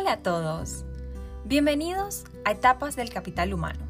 [0.00, 0.86] Hola a todos.
[1.44, 3.80] Bienvenidos a Etapas del Capital Humano,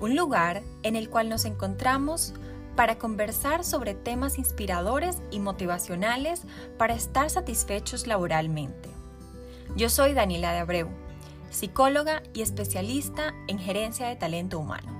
[0.00, 2.34] un lugar en el cual nos encontramos
[2.74, 6.42] para conversar sobre temas inspiradores y motivacionales
[6.76, 8.88] para estar satisfechos laboralmente.
[9.76, 10.88] Yo soy Daniela de Abreu,
[11.50, 14.90] psicóloga y especialista en gerencia de talento humano,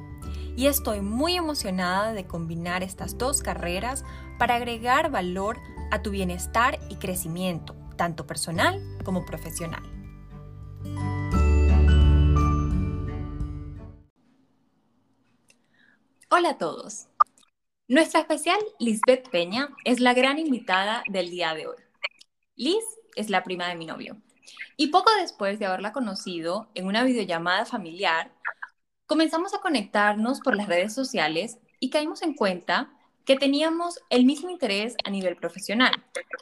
[0.57, 4.05] y estoy muy emocionada de combinar estas dos carreras
[4.39, 5.59] para agregar valor
[5.91, 9.83] a tu bienestar y crecimiento, tanto personal como profesional.
[16.35, 17.09] Hola a todos.
[17.89, 21.77] Nuestra especial Lisbeth Peña es la gran invitada del día de hoy.
[22.57, 22.83] Liz
[23.17, 24.17] es la prima de mi novio.
[24.79, 28.33] Y poco después de haberla conocido en una videollamada familiar,
[29.05, 32.91] comenzamos a conectarnos por las redes sociales y caímos en cuenta
[33.27, 35.93] que teníamos el mismo interés a nivel profesional,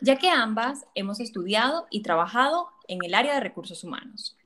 [0.00, 4.36] ya que ambas hemos estudiado y trabajado en el área de recursos humanos.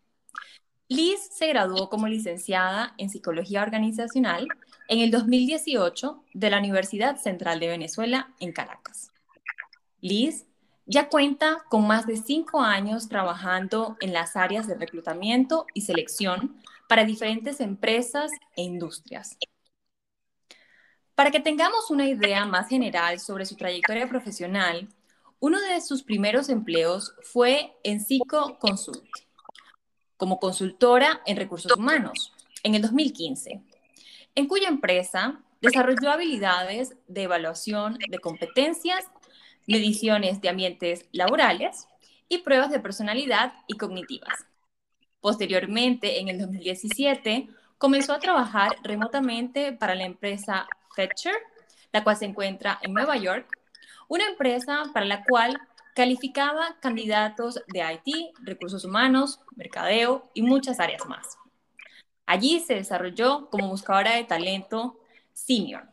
[0.89, 4.49] Liz se graduó como licenciada en Psicología Organizacional
[4.89, 9.11] en el 2018 de la Universidad Central de Venezuela en Caracas.
[10.01, 10.47] Liz
[10.87, 16.61] ya cuenta con más de cinco años trabajando en las áreas de reclutamiento y selección
[16.89, 19.37] para diferentes empresas e industrias.
[21.15, 24.89] Para que tengamos una idea más general sobre su trayectoria profesional,
[25.41, 29.05] uno de sus primeros empleos fue en Psico Consult,
[30.17, 32.33] como consultora en recursos humanos,
[32.63, 33.63] en el 2015
[34.35, 39.07] en cuya empresa desarrolló habilidades de evaluación de competencias,
[39.67, 41.89] mediciones de ambientes laborales
[42.29, 44.47] y pruebas de personalidad y cognitivas.
[45.21, 51.35] Posteriormente, en el 2017, comenzó a trabajar remotamente para la empresa Fetcher,
[51.93, 53.49] la cual se encuentra en Nueva York,
[54.09, 55.59] una empresa para la cual
[55.95, 61.39] calificaba candidatos de IT, recursos humanos, mercadeo y muchas áreas más.
[62.27, 64.99] Allí se desarrolló como buscadora de talento
[65.33, 65.89] senior.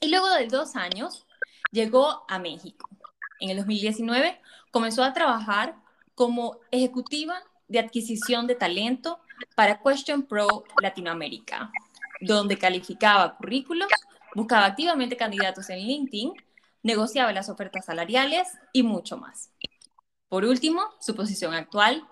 [0.00, 1.26] Y luego de dos años
[1.70, 2.88] llegó a México.
[3.40, 5.76] En el 2019 comenzó a trabajar
[6.14, 9.20] como ejecutiva de adquisición de talento
[9.54, 11.70] para Question Pro Latinoamérica,
[12.20, 13.88] donde calificaba currículos,
[14.34, 16.32] buscaba activamente candidatos en LinkedIn,
[16.82, 19.50] negociaba las ofertas salariales y mucho más.
[20.28, 22.06] Por último, su posición actual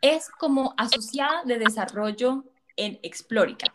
[0.00, 2.44] es como asociada de desarrollo
[2.76, 3.72] en Explórica,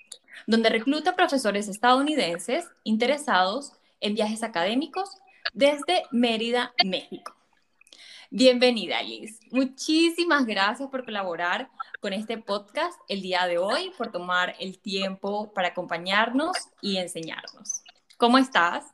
[0.48, 5.10] donde recluta profesores estadounidenses interesados en viajes académicos
[5.54, 7.36] desde Mérida, México.
[8.30, 9.40] Bienvenida, Liz.
[9.52, 11.70] Muchísimas gracias por colaborar
[12.00, 17.84] con este podcast el día de hoy, por tomar el tiempo para acompañarnos y enseñarnos.
[18.18, 18.86] ¿Cómo estás?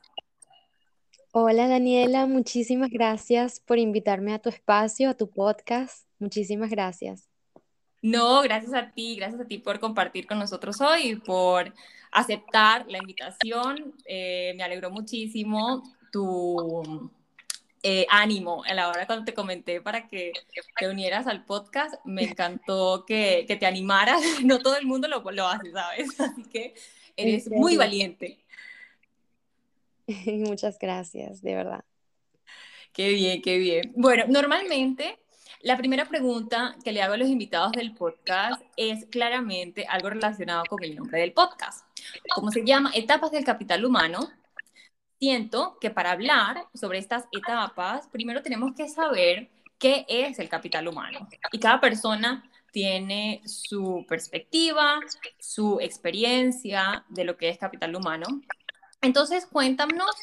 [1.30, 2.26] Hola, Daniela.
[2.26, 6.08] Muchísimas gracias por invitarme a tu espacio, a tu podcast.
[6.18, 7.28] Muchísimas gracias.
[8.00, 11.74] No, gracias a ti, gracias a ti por compartir con nosotros hoy, por
[12.12, 13.94] aceptar la invitación.
[14.04, 15.82] Eh, me alegró muchísimo
[16.12, 17.10] tu
[17.82, 20.32] eh, ánimo a la hora cuando te comenté para que
[20.78, 21.94] te unieras al podcast.
[22.04, 24.22] Me encantó que, te animaras.
[24.44, 26.08] No todo el mundo lo, lo hace, ¿sabes?
[26.20, 26.74] Así que
[27.16, 28.38] eres muy valiente.
[30.26, 31.84] Muchas gracias, de verdad.
[32.92, 33.92] Qué bien, qué bien.
[33.96, 35.18] Bueno, normalmente
[35.60, 40.62] la primera pregunta que le hago a los invitados del podcast es claramente algo relacionado
[40.68, 41.84] con el nombre del podcast.
[42.32, 44.30] Como se llama Etapas del Capital Humano,
[45.18, 50.86] siento que para hablar sobre estas etapas, primero tenemos que saber qué es el capital
[50.86, 51.28] humano.
[51.50, 55.00] Y cada persona tiene su perspectiva,
[55.40, 58.26] su experiencia de lo que es capital humano.
[59.00, 60.14] Entonces, cuéntanos,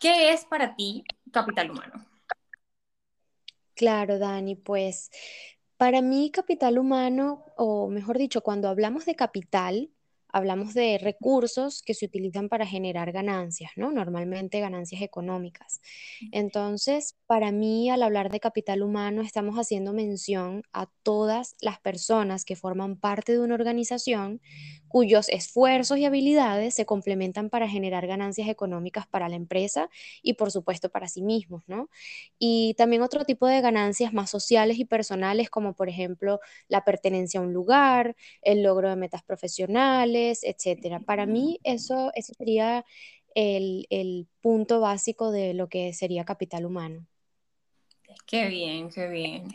[0.00, 2.04] ¿qué es para ti capital humano?
[3.74, 5.10] Claro, Dani, pues
[5.76, 9.90] para mí capital humano, o mejor dicho, cuando hablamos de capital,
[10.28, 13.90] hablamos de recursos que se utilizan para generar ganancias, ¿no?
[13.90, 15.80] Normalmente ganancias económicas.
[16.30, 22.44] Entonces, para mí, al hablar de capital humano, estamos haciendo mención a todas las personas
[22.44, 24.40] que forman parte de una organización
[24.92, 29.90] cuyos esfuerzos y habilidades se complementan para generar ganancias económicas para la empresa
[30.22, 31.90] y, por supuesto, para sí mismos, ¿no?
[32.38, 37.40] Y también otro tipo de ganancias más sociales y personales, como por ejemplo la pertenencia
[37.40, 41.00] a un lugar, el logro de metas profesionales, etcétera.
[41.00, 42.84] Para mí eso, eso sería
[43.34, 47.06] el, el punto básico de lo que sería capital humano.
[48.26, 49.48] Qué bien, qué bien.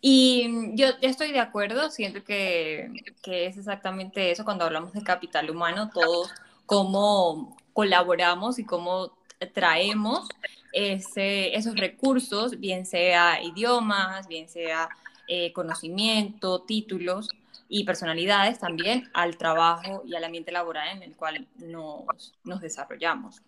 [0.00, 2.90] Y yo estoy de acuerdo, siento que,
[3.22, 6.30] que, es exactamente eso cuando hablamos de capital humano, todos
[6.66, 9.16] cómo colaboramos y cómo
[9.54, 10.28] traemos
[10.72, 14.88] ese, esos recursos, bien sea idiomas, bien sea
[15.26, 17.28] eh, conocimiento, títulos
[17.68, 23.40] y personalidades también al trabajo y al ambiente laboral en el cual nos, nos desarrollamos.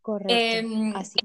[0.00, 0.32] Correcto.
[0.32, 1.18] Em, así.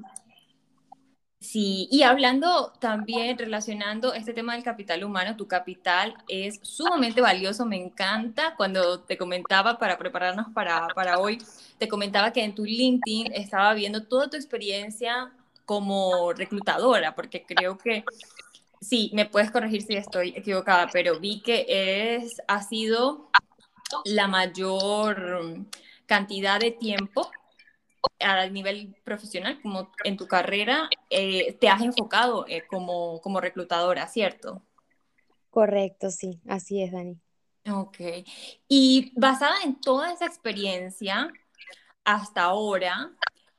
[1.44, 7.66] Sí, y hablando también, relacionando este tema del capital humano, tu capital es sumamente valioso,
[7.66, 8.56] me encanta.
[8.56, 11.40] Cuando te comentaba para prepararnos para, para hoy,
[11.78, 15.34] te comentaba que en tu LinkedIn estaba viendo toda tu experiencia
[15.66, 18.06] como reclutadora, porque creo que,
[18.80, 23.30] sí, me puedes corregir si estoy equivocada, pero vi que es, ha sido
[24.06, 25.58] la mayor
[26.06, 27.30] cantidad de tiempo
[28.20, 34.08] a nivel profesional, como en tu carrera, eh, te has enfocado eh, como, como reclutadora,
[34.08, 34.62] ¿cierto?
[35.50, 37.20] Correcto, sí, así es, Dani.
[37.70, 37.98] Ok.
[38.68, 41.32] Y basada en toda esa experiencia
[42.04, 43.12] hasta ahora,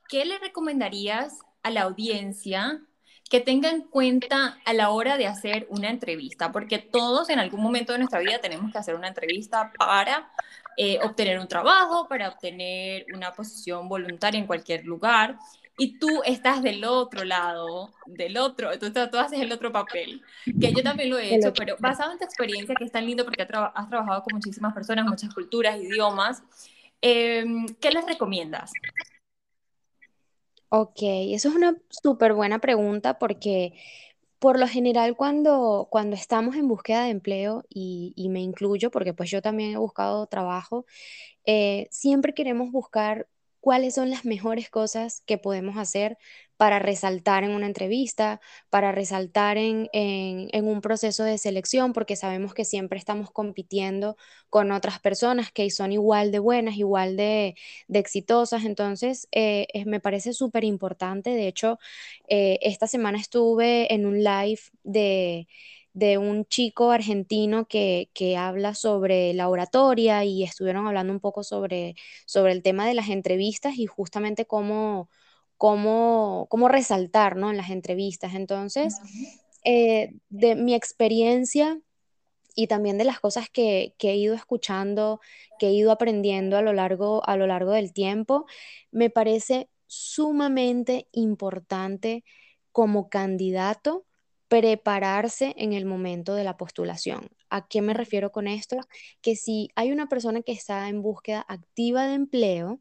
[0.09, 2.81] ¿qué le recomendarías a la audiencia
[3.29, 6.51] que tenga en cuenta a la hora de hacer una entrevista?
[6.51, 10.29] Porque todos en algún momento de nuestra vida tenemos que hacer una entrevista para
[10.77, 15.37] eh, obtener un trabajo, para obtener una posición voluntaria en cualquier lugar.
[15.77, 20.71] Y tú estás del otro lado, del otro, tú, tú haces el otro papel, que
[20.71, 23.41] yo también lo he hecho, pero basado en tu experiencia, que es tan lindo porque
[23.41, 26.43] has, trabajado con muchísimas personas, muchas culturas, idiomas,
[27.01, 28.71] em, ¿qué les recomiendas?
[30.69, 33.73] Ok, eso es una súper buena pregunta porque
[34.45, 39.31] por lo general, cuando, cuando estamos en búsqueda de empleo, y, me incluyo porque pues
[39.31, 40.85] yo también he buscado trabajo,
[41.45, 43.27] eh, siempre queremos buscar
[43.59, 46.19] cuáles son las mejores cosas que podemos hacer
[46.57, 49.89] para resaltar en una entrevista, para resaltar en,
[50.53, 54.17] un proceso de selección, porque sabemos que siempre estamos compitiendo
[54.49, 57.55] con otras personas que son igual de buenas, igual de,
[57.89, 58.65] exitosas.
[58.65, 61.31] Entonces, eh, me parece súper importante.
[61.31, 61.79] De hecho,
[62.27, 65.47] eh, esta semana estuve en un live de
[65.95, 71.95] de un chico argentino que, habla sobre la oratoria y estuvieron hablando un poco sobre,
[72.25, 75.09] sobre el tema de las entrevistas y justamente cómo,
[75.57, 77.49] cómo, cómo resaltar ¿no?
[77.51, 78.33] en las entrevistas.
[78.35, 78.99] Entonces,
[79.63, 81.79] eh, de mi experiencia
[82.55, 85.19] y también de las cosas que, que, he ido escuchando,
[85.59, 88.45] que he ido aprendiendo a lo largo, a lo largo del tiempo,
[88.91, 92.23] me parece sumamente importante
[92.71, 94.05] como candidato
[94.47, 97.29] prepararse en el momento de la postulación.
[97.49, 98.77] ¿A qué me refiero con esto?
[99.21, 102.79] Que si hay una persona que está en búsqueda activa de empleo,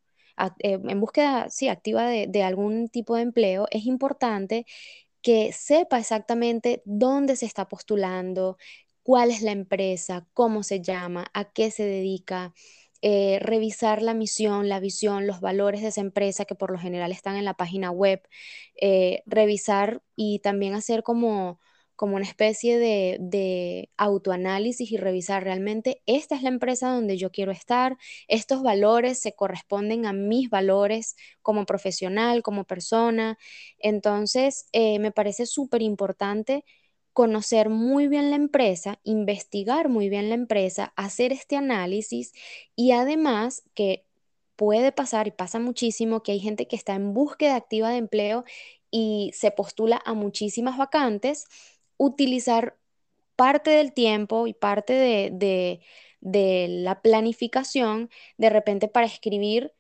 [0.61, 4.67] eh, en búsqueda, sí, activa de, algún tipo de empleo, es importante
[5.23, 8.59] que sepa exactamente dónde se está postulando,
[9.03, 12.55] cuál es la empresa, cómo se llama, a qué se dedica,
[13.03, 17.13] eh, revisar la misión, la visión, los valores de esa empresa que por lo general
[17.13, 18.23] están en la página web,
[18.81, 21.61] eh, revisar y también hacer como,
[21.97, 27.53] como una especie de, autoanálisis y revisar realmente, esta es la empresa donde yo quiero
[27.53, 27.97] estar,
[28.29, 33.39] estos valores se corresponden a mis valores como profesional, como persona.
[33.79, 36.65] Entonces, eh, me parece súper importante
[37.13, 42.33] conocer muy bien la empresa, investigar muy bien la empresa, hacer este análisis
[42.75, 44.05] y además que
[44.57, 48.45] puede pasar y pasa muchísimo que hay gente que está en búsqueda activa de empleo
[48.91, 51.47] y se postula a muchísimas vacantes,
[51.97, 52.79] utilizar
[53.37, 55.81] parte del tiempo y parte de,
[56.21, 59.73] de la planificación de repente para escribir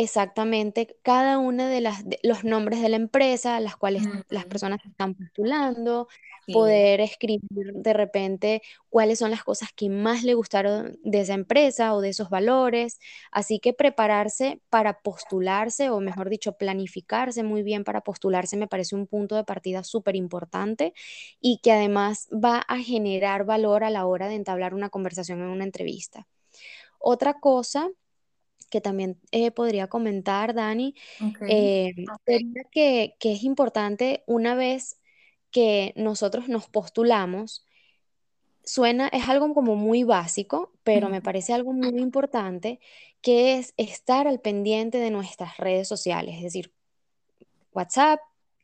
[0.00, 5.14] exactamente cada una de las los nombres de la empresa, las cuales las personas están
[5.14, 6.08] postulando,
[6.54, 11.94] poder escribir de repente cuáles son las cosas que más le gustaron de esa empresa
[11.94, 12.98] o de esos valores.
[13.30, 18.96] Así que prepararse para postularse, o mejor dicho, planificarse muy bien para postularse me parece
[18.96, 20.94] un punto de partida súper importante
[21.42, 25.48] y que además va a generar valor a la hora de entablar una conversación en
[25.48, 26.26] una entrevista.
[26.98, 27.90] Otra cosa
[28.70, 30.94] que también eh, podría comentar, Dani,
[31.48, 31.92] eh,
[32.70, 34.98] que, que es importante una vez
[35.50, 37.66] que nosotros nos postulamos,
[38.64, 42.78] suena, es algo como muy básico, pero me parece algo muy importante,
[43.20, 46.72] que es estar al pendiente de nuestras redes sociales, es decir,
[47.72, 48.20] WhatsApp,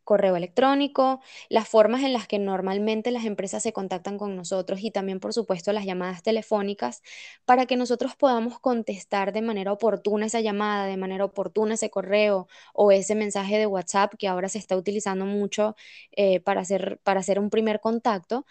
[0.07, 1.21] correo electrónico,
[1.51, 5.35] las formas en las que normalmente las empresas se contactan con nosotros y también, por
[5.35, 7.03] supuesto, las llamadas telefónicas
[7.45, 12.49] para que nosotros podamos contestar de manera oportuna esa llamada, de manera oportuna ese correo
[12.73, 15.77] o ese mensaje de WhatsApp que ahora se está utilizando mucho
[16.13, 18.47] eh, para, hacer, para hacer un primer contacto.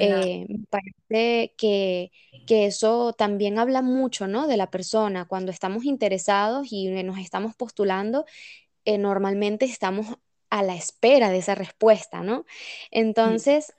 [0.00, 2.12] Eh, me parece que,
[2.46, 4.46] que, eso también habla mucho ¿no?
[4.46, 5.24] de la persona.
[5.24, 8.24] Cuando estamos interesados y nos estamos postulando,
[8.84, 10.06] eh, normalmente estamos
[10.50, 12.44] a la espera de esa respuesta, ¿no?
[12.90, 13.72] Entonces,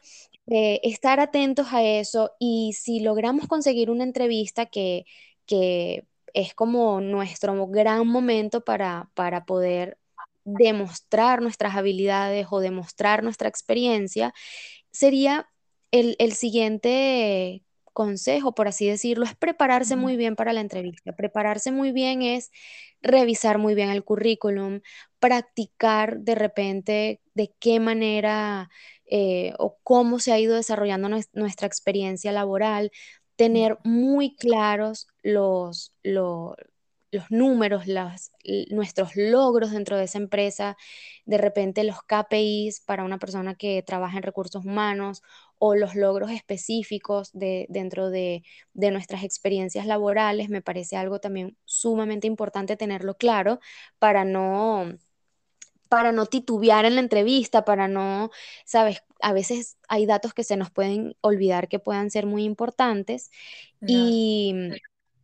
[0.47, 5.05] eh, estar atentos a eso y si logramos conseguir una entrevista que,
[5.45, 9.97] que es como nuestro gran momento para, para poder
[10.45, 14.33] demostrar nuestras habilidades o demostrar nuestra experiencia,
[14.91, 15.49] sería
[15.91, 21.13] el, el siguiente consejo, por así decirlo, es prepararse muy bien para la entrevista.
[21.13, 22.51] Prepararse muy bien es
[23.01, 24.81] revisar muy bien el currículum,
[25.19, 28.69] practicar de repente de qué manera
[29.05, 32.91] eh, o cómo se ha ido desarrollando nuestra experiencia laboral,
[33.35, 36.55] tener muy claros los, los,
[37.11, 38.31] los números, las,
[38.69, 40.77] nuestros logros dentro de esa empresa,
[41.25, 45.21] de repente los KPIs para una persona que trabaja en recursos humanos
[45.57, 51.57] o los logros específicos de, dentro de, de nuestras experiencias laborales, me parece algo también
[51.65, 53.59] sumamente importante tenerlo claro
[53.99, 54.93] para no
[55.89, 58.29] para no titubear en la entrevista, para no,
[58.65, 63.31] sabes, a veces hay datos que se nos pueden olvidar que puedan ser muy importantes
[63.85, 64.55] y,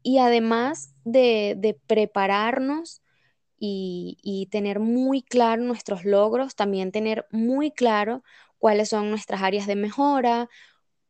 [0.03, 3.01] y, además de, de prepararnos
[3.57, 8.23] y, y, tener muy claro nuestros logros, también tener muy claro
[8.57, 10.49] cuáles son nuestras áreas de mejora,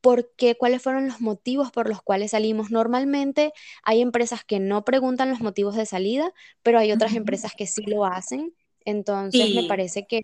[0.06, 2.70] por qué, cuáles fueron los motivos por los cuales salimos.
[2.70, 6.32] Normalmente hay empresas que no preguntan los motivos de salida,
[6.62, 8.54] pero hay otras empresas que sí lo hacen.
[8.86, 10.22] Entonces me parece que,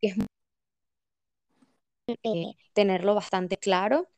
[0.00, 0.16] es
[2.22, 4.08] eh, tenerlo bastante claro.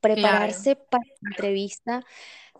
[0.00, 2.04] Prepararse para la entrevista,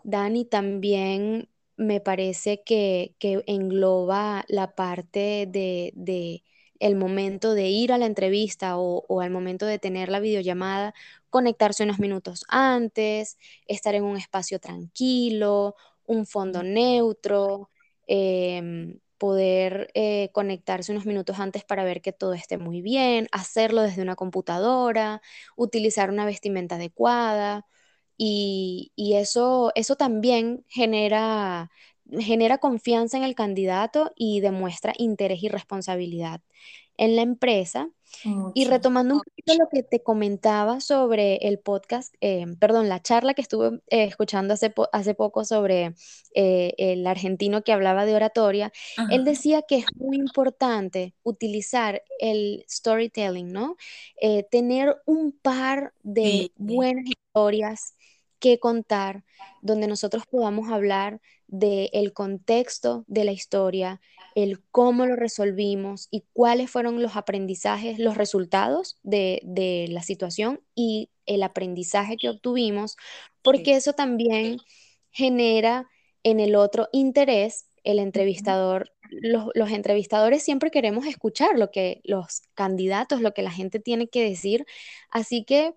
[0.03, 3.15] Dani, también me parece que,
[3.47, 6.43] engloba la parte de,
[6.79, 10.93] el momento de ir a la entrevista o, o, al momento de tener la videollamada,
[11.29, 17.69] conectarse unos minutos antes, estar en un espacio tranquilo, un fondo neutro,
[18.07, 23.81] em, poder eh, conectarse unos minutos antes para ver que todo esté muy bien, hacerlo
[23.81, 25.21] desde una computadora,
[25.55, 27.65] utilizar una vestimenta adecuada
[28.17, 31.71] y, eso, eso también genera,
[32.19, 36.41] genera confianza en el candidato y demuestra interés y responsabilidad.
[36.97, 37.89] En la empresa
[38.53, 43.33] y retomando un poquito lo que te comentaba sobre el podcast, eh, perdón, la charla
[43.33, 45.95] que estuve eh, escuchando hace, hace poco sobre
[46.33, 48.71] eh, el argentino que hablaba de oratoria,
[49.09, 53.75] él decía que es muy importante utilizar el storytelling, ¿no?
[54.51, 57.95] tener un par de buenas historias
[58.39, 59.23] que contar,
[59.61, 61.21] donde nosotros podamos hablar
[61.53, 64.01] del contexto de la historia,
[64.33, 71.11] el cómo lo resolvimos y cuáles fueron los aprendizajes, los resultados de, la situación y
[71.27, 72.97] el aprendizaje que obtuvimos,
[73.43, 74.57] porque eso también
[75.11, 75.87] genera
[76.23, 77.67] en el otro interés.
[77.83, 83.51] El entrevistador, los, los entrevistadores siempre queremos escuchar lo que los candidatos, lo que la
[83.51, 84.65] gente tiene que decir.
[85.11, 85.75] Así que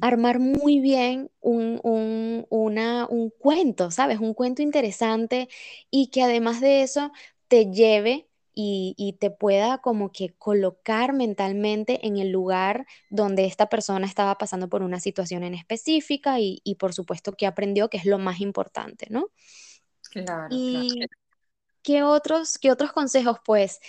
[0.00, 4.20] armar muy bien un, un, cuento, ¿sabes?
[4.20, 5.48] Un cuento interesante
[5.90, 7.12] y que además de eso
[7.48, 14.04] te lleve y, te pueda como que colocar mentalmente en el lugar donde esta persona
[14.06, 18.18] estaba pasando por una situación en específica y, por supuesto que aprendió, que es lo
[18.18, 19.30] más importante, ¿no?
[20.10, 20.48] Claro.
[20.50, 21.06] Y
[21.82, 23.38] ¿qué otros, qué otros consejos?
[23.44, 23.80] Pues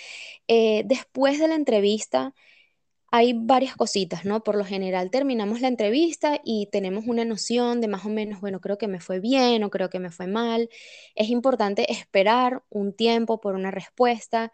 [0.46, 2.32] eh, después de la entrevista,
[3.10, 4.42] hay varias cositas, ¿no?
[4.42, 8.60] Por lo general terminamos la entrevista y tenemos una noción de más o menos, bueno,
[8.60, 10.68] creo que me fue bien o creo que me fue mal.
[11.16, 14.52] Es importante esperar un tiempo por una respuesta.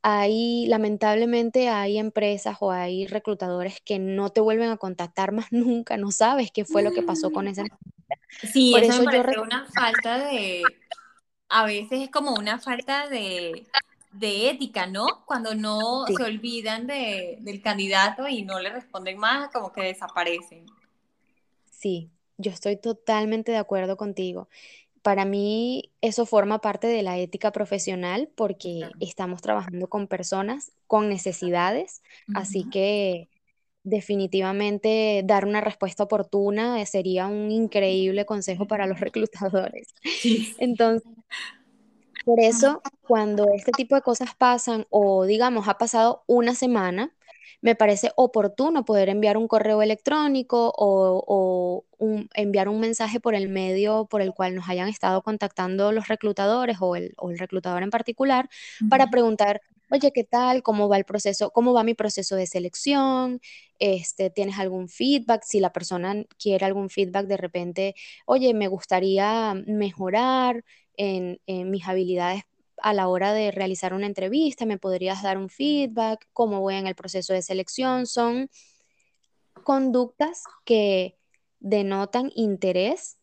[0.00, 5.96] Hay, lamentablemente, hay empresas o hay reclutadores que no te vuelven a contactar más nunca,
[5.96, 7.64] no sabes qué fue lo que pasó con esa
[8.52, 10.62] Sí, por eso, me parece una falta de,
[11.48, 13.66] a veces es como una falta de
[14.12, 15.06] de ética, ¿no?
[15.26, 20.66] Cuando no se olvidan de, del candidato y no le responden más, como que desaparecen.
[21.70, 24.48] Sí, yo estoy totalmente de acuerdo contigo.
[25.02, 31.08] Para mí eso forma parte de la ética profesional porque estamos trabajando con personas con
[31.08, 32.02] necesidades,
[32.34, 33.28] así que
[33.84, 39.94] definitivamente dar una respuesta oportuna sería un increíble consejo para los reclutadores.
[40.02, 40.54] Sí.
[40.58, 41.10] Entonces,
[42.28, 47.16] por eso, cuando este tipo de cosas pasan o digamos ha pasado una semana,
[47.62, 51.86] me parece oportuno poder enviar un correo electrónico o,
[52.34, 56.76] enviar un mensaje por el medio por el cual nos hayan estado contactando los reclutadores
[56.80, 58.50] o el, reclutador en particular
[58.90, 60.62] para preguntar, oye, ¿qué tal?
[60.62, 61.50] ¿Cómo va el proceso?
[61.50, 63.40] ¿Cómo va mi proceso de selección?
[63.78, 65.44] Este, ¿Tienes algún feedback?
[65.44, 67.94] Si la persona quiere algún feedback de repente,
[68.26, 70.62] oye, me gustaría mejorar
[70.98, 71.40] en,
[71.70, 72.42] mis habilidades
[72.82, 76.86] a la hora de realizar una entrevista, me podrías dar un feedback, cómo voy en
[76.86, 78.50] el proceso de selección, son
[79.64, 81.16] conductas que
[81.58, 83.18] denotan interés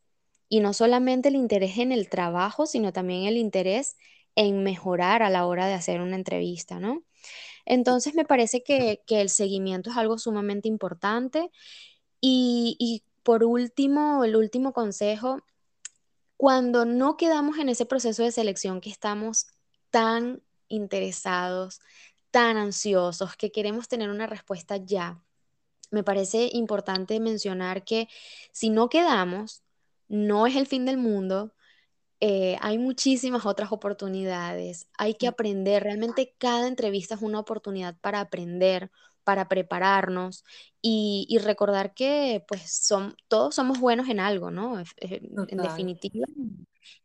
[0.49, 3.95] y no solamente el interés en el trabajo, sino también el interés
[4.35, 7.03] en mejorar a la hora de hacer una entrevista, ¿no?
[7.65, 11.49] Entonces me parece que, el seguimiento es algo sumamente importante.
[12.21, 15.39] Y, y por último, el último consejo,
[16.37, 19.47] cuando no quedamos en ese proceso de selección que estamos
[19.89, 21.79] tan interesados,
[22.31, 25.21] tan ansiosos, que queremos tener una respuesta ya,
[25.91, 28.09] me parece importante mencionar que
[28.51, 29.63] si no quedamos,
[30.07, 31.53] no es el fin del mundo,
[32.19, 38.19] eh, hay muchísimas otras oportunidades, hay que aprender, realmente cada entrevista es una oportunidad para
[38.19, 38.91] aprender,
[39.25, 40.45] para prepararnos
[40.81, 44.79] y, recordar que pues son, todos somos buenos en algo, ¿no?
[44.97, 46.27] En definitiva.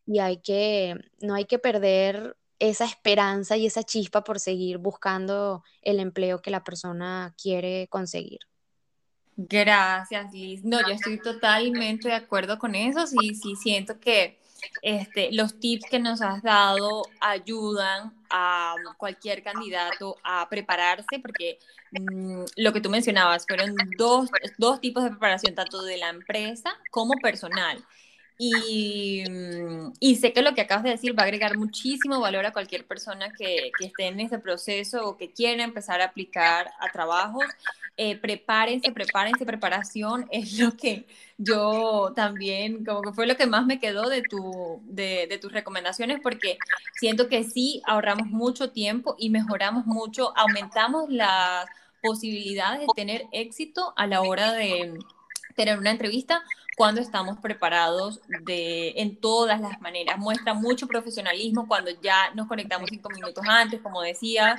[0.07, 5.65] Y hay que, no hay que perder esa esperanza y esa chispa por seguir buscando
[5.81, 8.41] el empleo que la persona quiere conseguir.
[9.37, 10.63] Gracias, Liz.
[10.63, 13.07] No, yo estoy totalmente de acuerdo con eso.
[13.07, 14.39] Sí, sí, siento que
[14.83, 21.59] este, los tips que nos has dado ayudan a cualquier candidato a prepararse, porque
[21.91, 26.71] mm, lo que tú mencionabas fueron dos, dos tipos de preparación, tanto de la empresa
[26.91, 27.85] como personal.
[28.43, 32.47] Y, mm, y, sé que lo que acabas de decir va a agregar muchísimo valor
[32.47, 36.71] a cualquier persona que, que esté en ese proceso o que quiera empezar a aplicar
[36.81, 37.45] a trabajos.
[37.99, 41.05] Eh, prepárense, prepárense, preparación es lo que
[41.37, 45.53] yo también, como que fue lo que más me quedó de, tu, de, de tus
[45.53, 46.57] recomendaciones, porque
[46.99, 51.67] siento que sí ahorramos mucho tiempo y mejoramos mucho, aumentamos las
[52.03, 54.99] posibilidades de tener éxito a la hora de
[55.55, 56.43] tener una entrevista
[56.81, 60.17] cuando estamos preparados de, en todas las maneras.
[60.17, 64.57] Muestra mucho profesionalismo cuando ya nos conectamos cinco minutos antes, como decía,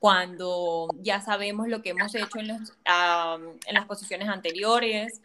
[0.00, 5.22] cuando ya sabemos lo que hemos hecho en, en las posiciones anteriores,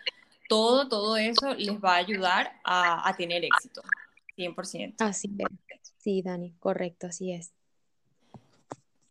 [0.48, 3.82] todo, todo eso les va a ayudar a, a tener éxito,
[4.38, 4.98] 100%.
[5.00, 7.54] Así es, sí, Dani, correcto, así es.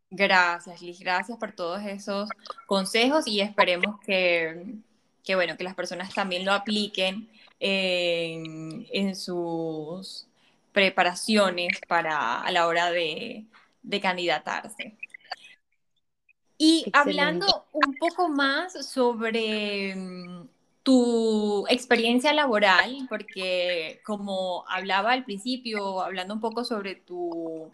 [0.08, 2.28] Gracias, Liz, gracias por todos esos
[2.68, 4.78] consejos y esperemos que,
[5.24, 7.28] que bueno, que las personas también lo apliquen
[7.60, 10.26] en, en sus
[10.72, 13.46] preparaciones para a la hora de,
[13.82, 14.96] de candidatarse.
[16.58, 20.48] Y hablando un poco más sobre mm,
[20.82, 27.70] tu experiencia laboral, porque como hablaba al principio, hablando un poco sobre tu,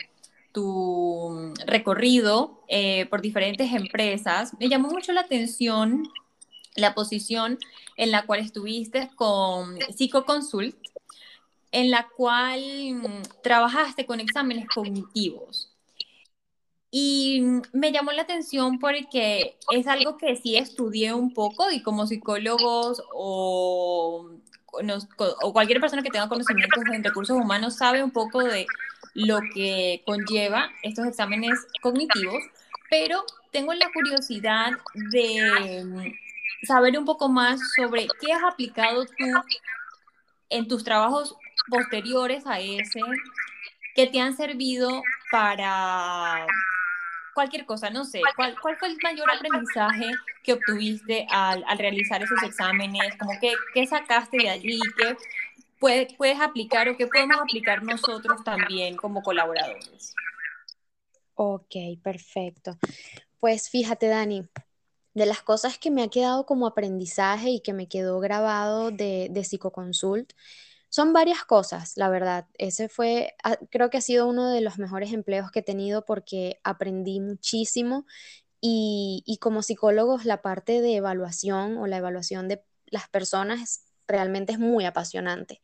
[0.53, 6.05] tu recorrido eh, por diferentes empresas, me llamó mucho la atención
[6.81, 7.59] la posición
[7.97, 10.77] en la cual estuviste con Psicoconsult,
[11.73, 12.61] en la cual
[12.95, 15.71] mm, trabajaste con exámenes cognitivos.
[16.90, 22.07] Y me llamó la atención porque es algo que sí estudié un poco y como
[22.07, 24.29] psicólogos o,
[25.43, 28.66] o cualquier persona que tenga conocimientos en recursos humanos sabe un poco de
[29.14, 32.43] lo que conlleva estos exámenes cognitivos,
[32.90, 34.73] pero tengo la curiosidad
[35.12, 36.14] de
[36.62, 39.27] saber un poco más sobre qué has aplicado tú
[40.49, 41.37] en tus trabajos
[41.68, 43.01] posteriores a ese
[43.94, 46.46] que te han servido para
[47.35, 50.11] cualquier cosa, no sé, ¿cuál, cuál fue el mayor aprendizaje
[50.42, 53.16] que obtuviste al, al realizar esos exámenes?
[53.18, 54.79] Como que, ¿Qué sacaste de allí?
[54.96, 55.16] ¿Qué
[55.79, 60.14] puede, puedes aplicar o qué podemos aplicar nosotros también como colaboradores?
[61.35, 62.77] Ok, perfecto.
[63.38, 64.46] Pues fíjate, Dani,
[65.14, 69.29] de las cosas que me ha quedado como aprendizaje y que me quedó grabado de,
[69.31, 70.33] de Psicoconsult,
[70.88, 72.46] son varias cosas, la verdad.
[72.59, 76.05] Ese fue, ah, creo que ha sido uno de los mejores empleos que he tenido
[76.05, 78.07] porque aprendí muchísimo
[78.61, 84.53] y, y como psicólogos la parte de evaluación o la evaluación de las personas realmente
[84.53, 85.61] es muy apasionante.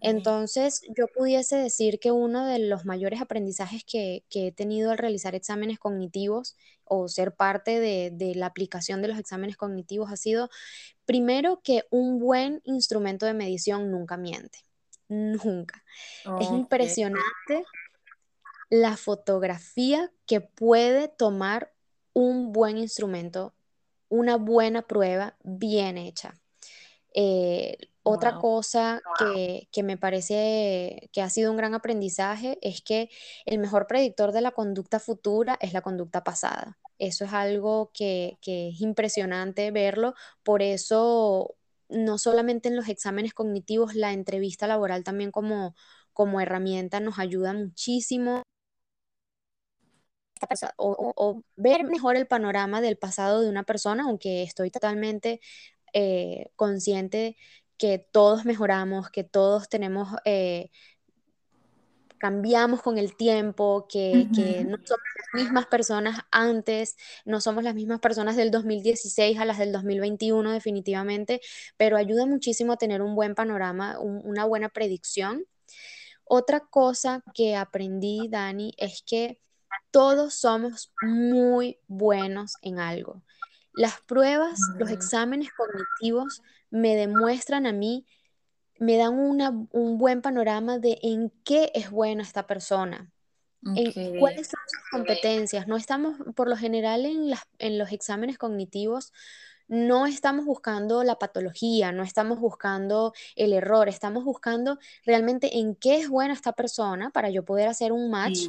[0.00, 4.98] Entonces, yo pudiese decir que uno de los mayores aprendizajes que, que he tenido al
[4.98, 10.16] realizar exámenes cognitivos o ser parte de, de, la aplicación de los exámenes cognitivos ha
[10.16, 10.50] sido,
[11.04, 14.58] primero, que un buen instrumento de medición nunca miente.
[15.08, 15.84] Nunca.
[16.40, 17.64] Es impresionante
[18.70, 21.74] la fotografía que puede tomar
[22.14, 23.54] un buen instrumento,
[24.08, 26.40] una buena prueba bien hecha.
[27.14, 29.00] Eh, otra cosa
[29.70, 33.10] que, me parece que ha sido un gran aprendizaje es que
[33.46, 36.78] el mejor predictor de la conducta futura es la conducta pasada.
[36.98, 40.14] Eso es algo que, que es impresionante verlo.
[40.42, 41.54] Por eso,
[41.88, 45.74] no solamente en los exámenes cognitivos, la entrevista laboral también como,
[46.12, 48.42] como herramienta nos ayuda muchísimo.
[50.76, 55.40] O, o, ver mejor el panorama del pasado de una persona, aunque estoy totalmente
[55.92, 57.36] eh, consciente
[57.78, 60.70] que todos mejoramos, que todos tenemos eh,
[62.22, 64.28] cambiamos con el tiempo, que,
[64.64, 69.58] no somos las mismas personas antes, no somos las mismas personas del 2016 a las
[69.58, 71.40] del 2021 definitivamente,
[71.76, 75.46] pero ayuda muchísimo a tener un buen panorama, una buena predicción.
[76.22, 79.40] Otra cosa que aprendí, Dani, es que
[79.90, 83.24] todos somos muy buenos en algo.
[83.74, 88.06] Las pruebas, los exámenes cognitivos me demuestran a mí
[88.78, 93.12] me dan un buen panorama de en qué es buena esta persona,
[93.62, 95.68] en cuáles son sus competencias.
[95.68, 99.12] No estamos, por lo general, en, en los exámenes cognitivos,
[99.72, 105.96] no estamos buscando la patología, no estamos buscando el error, estamos buscando realmente en qué
[105.96, 108.48] es buena esta persona para yo poder hacer un match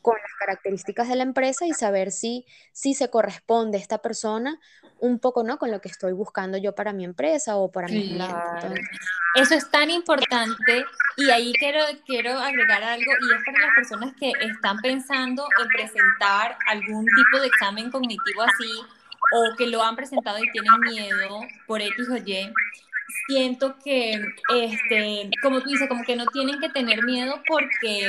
[0.00, 4.58] con las características de la empresa y saber si, si se corresponde esta persona
[4.98, 5.58] un poco, ¿no?
[5.58, 8.82] Con lo que estoy buscando yo para mi empresa o para mi cliente.
[9.34, 10.86] Eso es tan importante
[11.18, 15.68] y ahí quiero, quiero agregar algo y es para las personas que están pensando en
[15.68, 19.01] presentar algún tipo de examen cognitivo así
[19.34, 22.52] o que lo han presentado y tienen miedo por X o Y,
[23.28, 24.20] siento que,
[24.54, 28.08] este, como tú dices, como que no tienen que tener miedo porque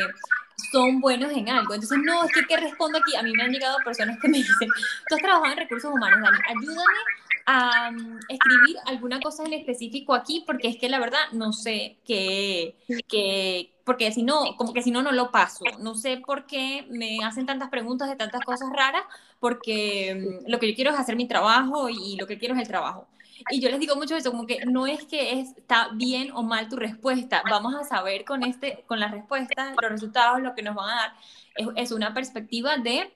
[0.72, 1.74] son buenos en algo.
[1.74, 3.16] Entonces, no, es que ¿qué respondo aquí?
[3.16, 4.70] A mí me han llegado personas que me dicen,
[5.08, 7.00] tú has trabajado en recursos humanos, Dani, ayúdame
[7.46, 11.98] a mm, escribir alguna cosa en específico aquí, porque es que la verdad no sé
[12.06, 12.76] qué,
[13.08, 15.66] qué, porque si no, como que si no, no lo paso.
[15.80, 19.04] No sé por qué me hacen tantas preguntas de tantas cosas raras,
[19.40, 22.62] porque mm, lo que yo quiero es hacer mi trabajo y lo que quiero es
[22.62, 23.08] el trabajo.
[23.50, 26.70] Y yo les digo mucho eso, como que no es que está bien o mal
[26.70, 30.76] tu respuesta, vamos a saber con, este, con las respuestas, los resultados, lo que nos
[30.76, 31.14] van a dar,
[31.56, 33.12] es, es una perspectiva de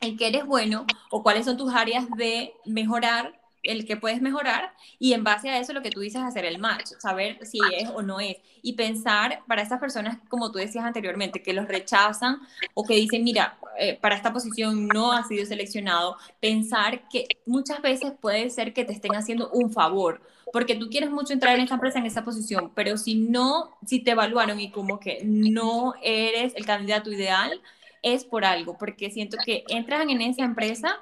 [0.00, 4.72] el que eres bueno o cuáles son tus áreas de mejorar el que puedes mejorar
[4.98, 7.88] y en base a eso lo que tú dices hacer el match, saber si es
[7.90, 8.36] o no es.
[8.62, 12.40] Y pensar para esas personas como tú decías anteriormente que los rechazan
[12.74, 17.82] o que dicen mira eh, para esta posición no ha sido seleccionado pensar que muchas
[17.82, 20.20] veces puede ser que te estén haciendo un favor
[20.52, 24.00] porque tú quieres mucho entrar en esta empresa en esa posición pero si no si
[24.00, 27.60] te evaluaron y como que no eres el candidato ideal
[28.02, 30.98] es por algo porque siento que entran en esa empresa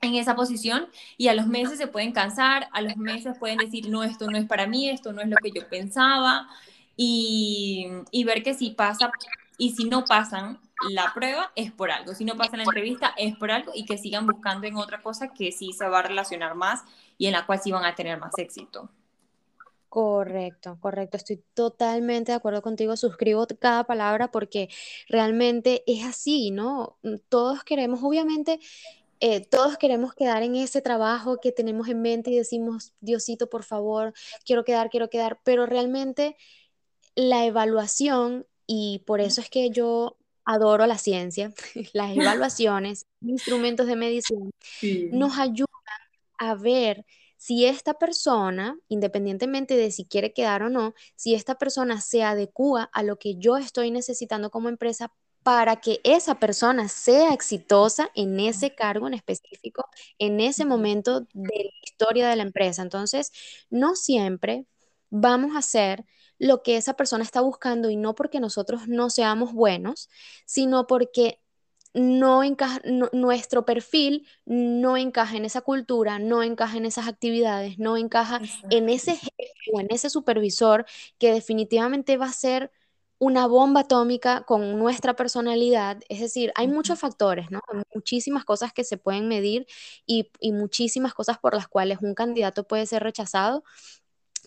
[0.00, 3.88] en esa posición y a los meses se pueden cansar, a los meses pueden decir,
[3.88, 6.48] no, esto no es para mí, esto no es lo que yo pensaba,
[6.96, 9.10] y, y ver que si pasa
[9.58, 13.36] y si no pasan la prueba es por algo, si no pasan la entrevista es
[13.36, 16.54] por algo y que sigan buscando en otra cosa que sí se va a relacionar
[16.54, 16.82] más
[17.18, 18.90] y en la cual sí van a tener más éxito.
[19.88, 21.16] Correcto, correcto.
[21.16, 22.98] Estoy totalmente de acuerdo contigo.
[22.98, 24.68] Suscribo cada palabra porque
[25.08, 26.98] realmente es así, ¿no?
[27.30, 28.60] Todos queremos, obviamente,
[29.20, 33.64] eh, todos queremos quedar en ese trabajo que tenemos en mente y decimos, Diosito, por
[33.64, 34.12] favor,
[34.44, 36.36] quiero quedar, quiero quedar, pero realmente
[37.14, 41.52] la evaluación, y por eso es que yo adoro la ciencia,
[41.92, 44.50] las evaluaciones, instrumentos de medición,
[45.10, 45.66] nos ayudan
[46.38, 47.04] a ver
[47.36, 52.90] si esta persona, independientemente de si quiere quedar o no, si esta persona se adecua
[52.92, 55.12] a lo que yo estoy necesitando como empresa
[55.46, 61.54] para que esa persona sea exitosa en ese cargo en específico, en ese momento de
[61.54, 62.82] la historia de la empresa.
[62.82, 63.30] Entonces,
[63.70, 64.66] no siempre
[65.08, 66.04] vamos a hacer
[66.40, 70.10] lo que esa persona está buscando y no porque nosotros no seamos buenos,
[70.46, 71.40] sino porque
[71.94, 72.80] no encaja,
[73.12, 78.88] nuestro perfil no encaja en esa cultura, no encaja en esas actividades, no encaja en
[78.88, 80.86] ese jefe o en ese supervisor
[81.18, 82.72] que definitivamente va a ser
[83.18, 86.00] una bomba atómica con nuestra personalidad.
[86.08, 87.60] Es decir, hay muchos factores, ¿no?
[87.94, 89.66] Muchísimas cosas que se pueden medir
[90.06, 93.64] y, muchísimas cosas por las cuales un candidato puede ser rechazado,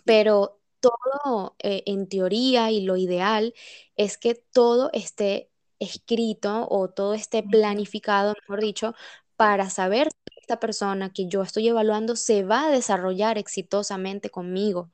[0.05, 3.53] pero todo eh, en teoría y lo ideal
[3.95, 8.93] es que todo esté escrito o todo esté planificado, mejor dicho,
[9.35, 14.91] para saber si esta persona que yo estoy evaluando se va a desarrollar exitosamente conmigo.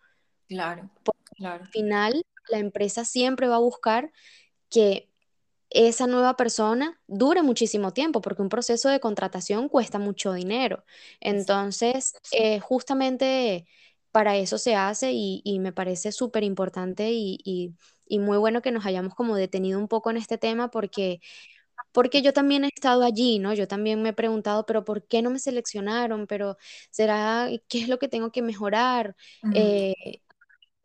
[0.48, 0.90] Claro,
[1.38, 1.64] claro.
[1.64, 4.12] Al final, la empresa siempre va a buscar
[4.70, 5.10] que
[5.70, 10.86] esa nueva persona dure muchísimo tiempo, porque un proceso de contratación cuesta mucho dinero.
[11.20, 13.68] Entonces, eh, justamente
[14.12, 17.76] para eso se hace y, me parece súper importante y,
[18.10, 21.20] muy bueno que nos hayamos como detenido un poco en este tema porque,
[21.92, 23.54] porque yo también he estado allí, ¿no?
[23.54, 26.28] Yo también me he preguntado, pero ¿por qué no me seleccionaron?
[26.28, 26.56] Pero
[26.92, 29.16] ¿será qué es lo que tengo que mejorar?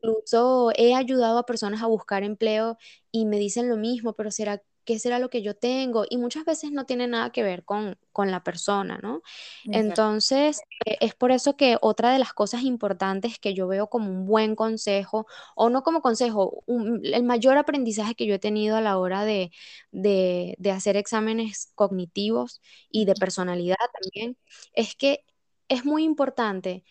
[0.02, 2.78] Incluso he ayudado a personas a buscar empleo
[3.12, 6.44] y me dicen lo mismo, pero ¿será qué será lo que yo tengo y muchas
[6.44, 9.22] veces no tiene nada que ver con, con la persona, ¿no?
[9.70, 14.10] Entonces, eh, es por eso que otra de las cosas importantes que yo veo como
[14.10, 16.64] un buen consejo, o no como consejo,
[17.02, 19.50] el mayor aprendizaje que yo he tenido a la hora de,
[19.92, 22.60] de, de hacer exámenes cognitivos
[22.90, 24.36] y de personalidad también,
[24.72, 25.24] es que
[25.68, 26.84] es muy importante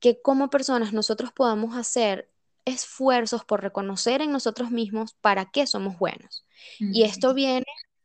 [0.00, 2.30] que como personas nosotros podamos hacer
[2.66, 6.44] esfuerzos por reconocer en nosotros mismos para qué somos buenos.
[6.78, 7.64] Y esto viene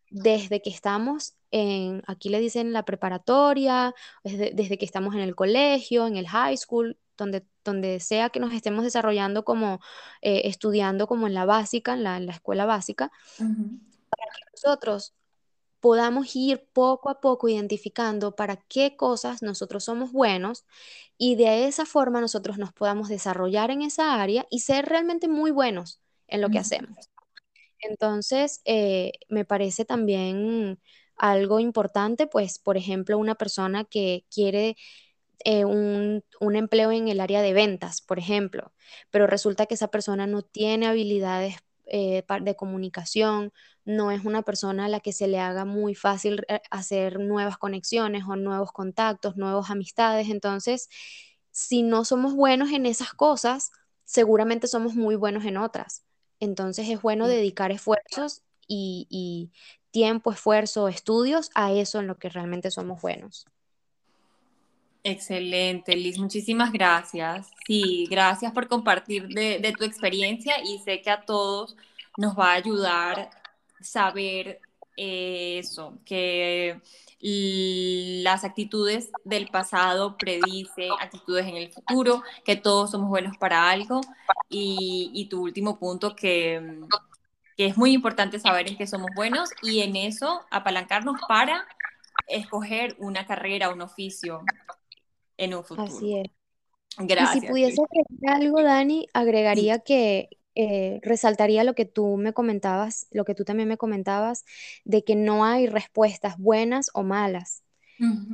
[0.09, 3.93] desde que estamos en, aquí le dicen la preparatoria,
[4.23, 8.53] desde, que estamos en el colegio, en el high school, donde, donde sea que nos
[8.53, 9.79] estemos desarrollando como
[10.21, 15.13] eh, estudiando como en la básica, en la, escuela básica, para que nosotros
[15.81, 20.65] podamos ir poco a poco identificando para qué cosas nosotros somos buenos
[21.17, 25.51] y de esa forma nosotros nos podamos desarrollar en esa área y ser realmente muy
[25.51, 27.09] buenos en lo que hacemos.
[27.79, 30.79] Entonces, eh, me parece también
[31.15, 34.77] algo importante, pues, por ejemplo, una persona que quiere
[35.43, 38.71] eh, un, un, empleo en el área de ventas, por ejemplo,
[39.09, 43.53] pero resulta que esa persona no tiene habilidades eh, de comunicación,
[43.85, 47.57] no es una persona a la que se le haga muy fácil eh, hacer nuevas
[47.57, 50.29] conexiones o nuevos contactos, nuevas amistades.
[50.29, 50.89] Entonces,
[51.51, 53.71] si no somos buenos en esas cosas,
[54.05, 56.05] seguramente somos muy buenos en otras.
[56.39, 59.51] Entonces es bueno dedicar esfuerzos y, y
[59.91, 63.45] tiempo, esfuerzo, estudios a eso en lo que realmente somos buenos.
[65.03, 67.49] Excelente, Liz, muchísimas gracias.
[67.65, 71.75] Sí, gracias por compartir de, tu experiencia y sé que a todos
[72.17, 73.29] nos va a ayudar
[73.81, 74.59] saber
[74.95, 76.79] eso, que
[77.19, 84.01] las actitudes del pasado predice actitudes en el futuro, que todos somos buenos para algo
[84.49, 86.79] y, tu último punto que,
[87.57, 91.65] que es muy importante saber en qué somos buenos y en eso apalancarnos para
[92.27, 94.43] escoger una carrera, un oficio
[95.37, 95.87] en un futuro.
[95.87, 96.27] Así es.
[96.97, 97.37] Gracias.
[97.37, 103.07] Y si pudiese agregar algo, Dani, agregaría que eh, resaltaría lo que tú me comentabas,
[103.11, 104.45] lo que tú también me comentabas,
[104.83, 107.63] de que no hay respuestas buenas o malas.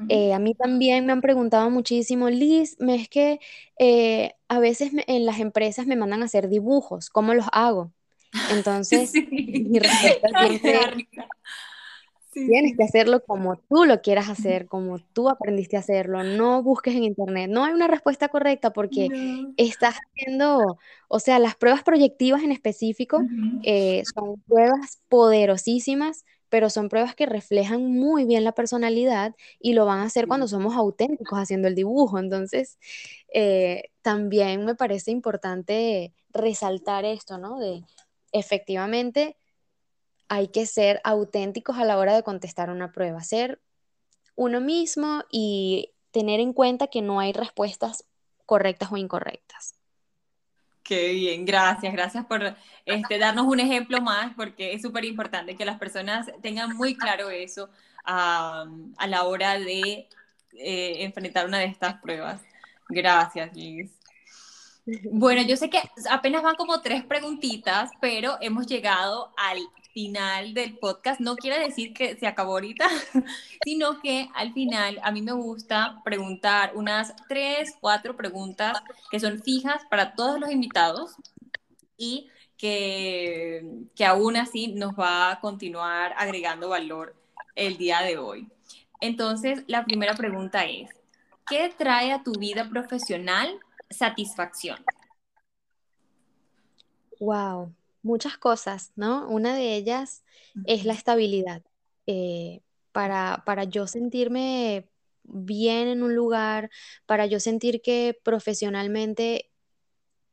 [0.08, 3.42] Eh, a mí también me han preguntado muchísimo, Liz, me es que
[3.78, 7.92] eh, a veces en las empresas me mandan a hacer dibujos, ¿cómo los hago?
[8.52, 11.10] Entonces, mi respuesta siempre,
[12.46, 16.24] Tienes que hacerlo como tú lo quieras hacer, como tú aprendiste a hacerlo.
[16.24, 17.50] No busques en internet.
[17.50, 19.10] No hay una respuesta correcta porque
[19.58, 23.22] estás haciendo, o sea, las pruebas proyectivas en específico
[23.64, 29.86] eh, son pruebas poderosísimas, pero son pruebas que reflejan muy bien la personalidad y lo
[29.86, 32.20] van a hacer cuando somos auténticos haciendo el dibujo.
[32.20, 32.78] Entonces,
[33.34, 37.60] eh, también me parece importante resaltar esto, ¿no?
[37.60, 37.84] De
[38.32, 39.38] efectivamente
[40.30, 43.62] hay que ser auténticos a la hora de contestar una prueba, ser
[44.36, 48.06] uno mismo y tener en cuenta que no hay respuestas
[48.46, 49.74] correctas o incorrectas.
[50.84, 55.66] Qué bien, gracias, gracias por este, darnos un ejemplo más, porque es súper importante que
[55.66, 57.70] las personas tengan muy claro eso
[58.06, 58.66] a
[59.06, 60.08] la hora de
[60.54, 62.42] eh, enfrentar una de estas pruebas.
[62.88, 63.92] Gracias, Liz.
[65.12, 69.60] Bueno, yo sé que apenas van como tres preguntitas, pero hemos llegado al
[69.98, 71.20] final del podcast.
[71.20, 72.88] No quiere decir que se acabó ahorita,
[73.66, 78.80] sino que al final a mí me gusta preguntar unas tres, cuatro preguntas
[79.10, 81.16] que son fijas para todos los invitados
[81.98, 82.30] y
[82.60, 87.16] que, que aún así nos va a continuar agregando valor
[87.56, 88.48] el día de hoy.
[89.02, 90.92] Entonces, la primera pregunta es,
[91.48, 94.78] ¿qué trae a tu vida profesional satisfacción?
[97.20, 97.74] Wow,
[98.08, 99.28] muchas cosas, ¿no?
[99.30, 100.24] Una de ellas
[100.66, 101.62] es la estabilidad.
[102.08, 104.90] Eh, para, para yo sentirme
[105.24, 106.72] bien en un lugar,
[107.06, 109.52] para yo sentir que profesionalmente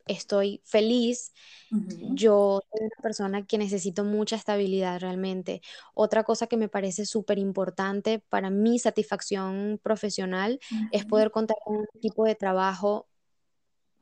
[0.07, 1.33] estoy feliz,
[1.71, 5.61] yo soy una persona que necesito mucha estabilidad realmente.
[5.95, 10.61] Otra cosa que me parece súper importante para mi satisfacción profesional
[10.93, 13.09] es poder contar con un tipo de trabajo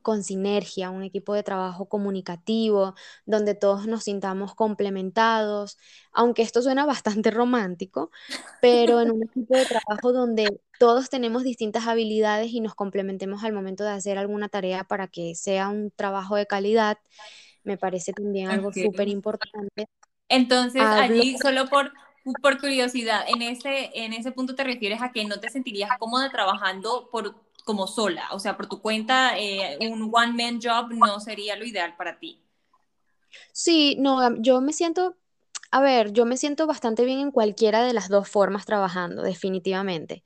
[0.02, 2.94] con sinergia, un equipo de trabajo comunicativo,
[3.26, 5.78] donde todos nos sintamos complementados,
[6.12, 8.10] aunque esto suena bastante romántico,
[8.60, 13.52] pero en un equipo de trabajo donde todos tenemos distintas habilidades y nos complementemos al
[13.52, 16.98] momento de hacer alguna tarea para que sea un trabajo de calidad,
[17.64, 19.86] me parece también algo súper importante.
[20.28, 21.92] Entonces, allí, solo por,
[22.40, 26.30] por curiosidad, en ese, en ese punto te refieres a que no te sentirías cómoda
[26.30, 27.34] trabajando por
[27.64, 31.96] como sola, o sea, por tu cuenta, eh, un one-man job no sería lo ideal
[31.96, 32.40] para ti.
[33.53, 35.16] Sí, no, yo me siento,
[35.72, 40.25] A ver, yo me siento bastante bien en cualquiera de las dos formas trabajando, definitivamente.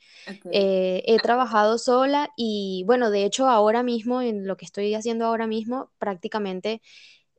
[0.51, 5.27] Eh, he trabajado sola y bueno, de hecho ahora mismo, en lo que estoy haciendo
[5.27, 6.83] ahora mismo, prácticamente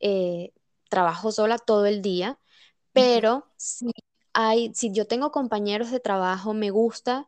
[0.02, 0.54] eh,
[0.90, 2.40] trabajo sola todo el día,
[2.94, 3.92] pero si
[4.34, 7.28] hay, si yo tengo compañeros de trabajo, me gusta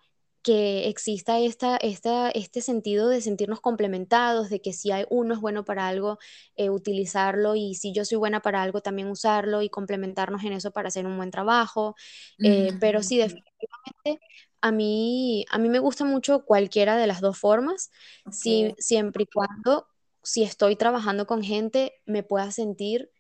[0.49, 5.39] que exista esta, esta, este sentido de sentirnos complementados, de que si hay uno es
[5.41, 6.17] bueno para algo,
[6.55, 10.71] eh, utilizarlo y si yo soy buena para algo, también usarlo y complementarnos en eso
[10.71, 11.95] para hacer un buen trabajo.
[12.41, 14.25] Eh, pero sí, definitivamente
[14.61, 17.91] a mí, a mí me gusta mucho cualquiera de las dos formas,
[18.31, 19.85] si- siempre y cuando,
[20.23, 23.11] si estoy trabajando con gente, me pueda sentir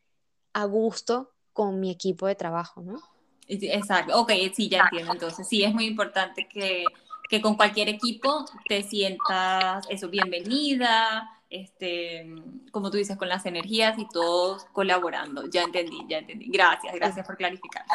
[0.53, 2.99] a gusto con mi equipo de trabajo, ¿no?
[3.47, 5.11] Exacto, ok, sí, ya entiendo.
[5.11, 6.85] Entonces, sí, es muy importante que,
[7.29, 12.27] que con cualquier equipo te sientas eso, bienvenida, este,
[12.71, 15.45] como tú dices, con las energías y todos colaborando.
[15.45, 16.49] Ya entendí, ya entendí.
[16.49, 17.85] Gracias, gracias por clarificar.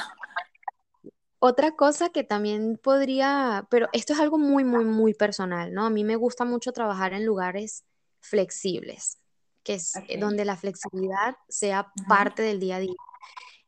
[1.41, 5.85] Otra cosa que también podría, pero esto es algo muy, muy, muy personal, ¿no?
[5.85, 7.85] A mí me gusta mucho trabajar en lugares
[8.21, 9.19] flexibles,
[9.65, 12.95] que es eh, donde la flexibilidad sea parte del día a día.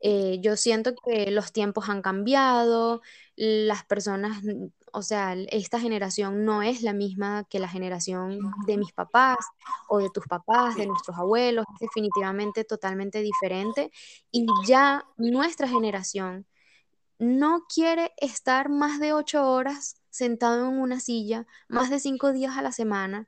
[0.01, 3.03] Eh, yo siento que los tiempos han cambiado,
[3.35, 4.43] las personas,
[4.93, 9.39] o sea, esta generación no es la misma que la generación de mis papás
[9.89, 13.91] o de tus papás, de nuestros abuelos, es definitivamente totalmente diferente.
[14.31, 16.47] Y ya nuestra generación
[17.19, 22.57] no quiere estar más de ocho horas sentado en una silla, más de cinco días
[22.57, 23.27] a la semana.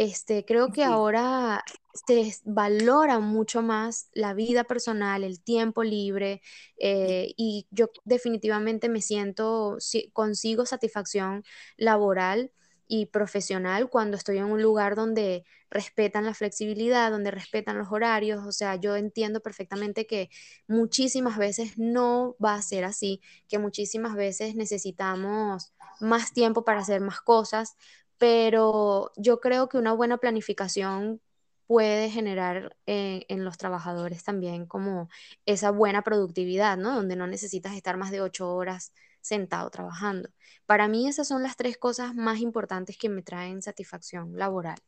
[0.00, 6.40] Este, creo que sí, ahora se valora mucho más la vida personal, el tiempo libre,
[6.78, 11.42] eh, y yo definitivamente me siento, si- consigo satisfacción
[11.76, 12.52] laboral
[12.86, 18.46] y profesional cuando estoy en un lugar donde respetan la flexibilidad, donde respetan los horarios.
[18.46, 20.30] O sea, yo entiendo perfectamente que
[20.68, 27.00] muchísimas veces no va a ser así, que muchísimas veces necesitamos más tiempo para hacer
[27.00, 27.76] más cosas
[28.18, 31.20] pero yo creo que una buena planificación
[31.66, 35.08] puede generar en, en los trabajadores también como
[35.46, 36.94] esa buena productividad, ¿no?
[36.94, 40.30] Donde no necesitas estar más de ocho horas sentado trabajando.
[40.66, 44.78] Para mí esas son las tres cosas más importantes que me traen satisfacción laboral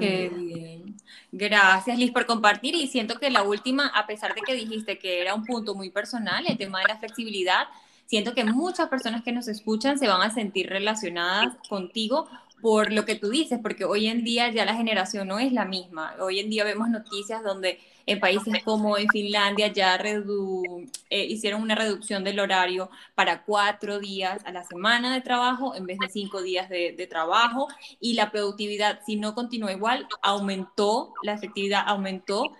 [0.00, 0.96] qué bien.
[1.32, 2.74] Gracias, Liz, por compartir.
[2.74, 5.90] Y siento que la última, a pesar de que dijiste que era un punto muy
[5.90, 7.66] personal, el tema de la flexibilidad,
[8.06, 12.28] siento que muchas personas que nos escuchan se van a sentir relacionadas contigo
[12.60, 15.64] por lo que tú dices, porque hoy en día ya la generación no es la
[15.64, 16.14] misma.
[16.20, 21.74] Hoy en día vemos noticias donde en países como en Finlandia ya eh, hicieron una
[21.74, 26.40] reducción del horario para cuatro días a la semana de trabajo en vez de cinco
[26.40, 27.68] días de, de trabajo
[28.00, 32.52] y la productividad, si no continúa igual, aumentó, la efectividad aumentó.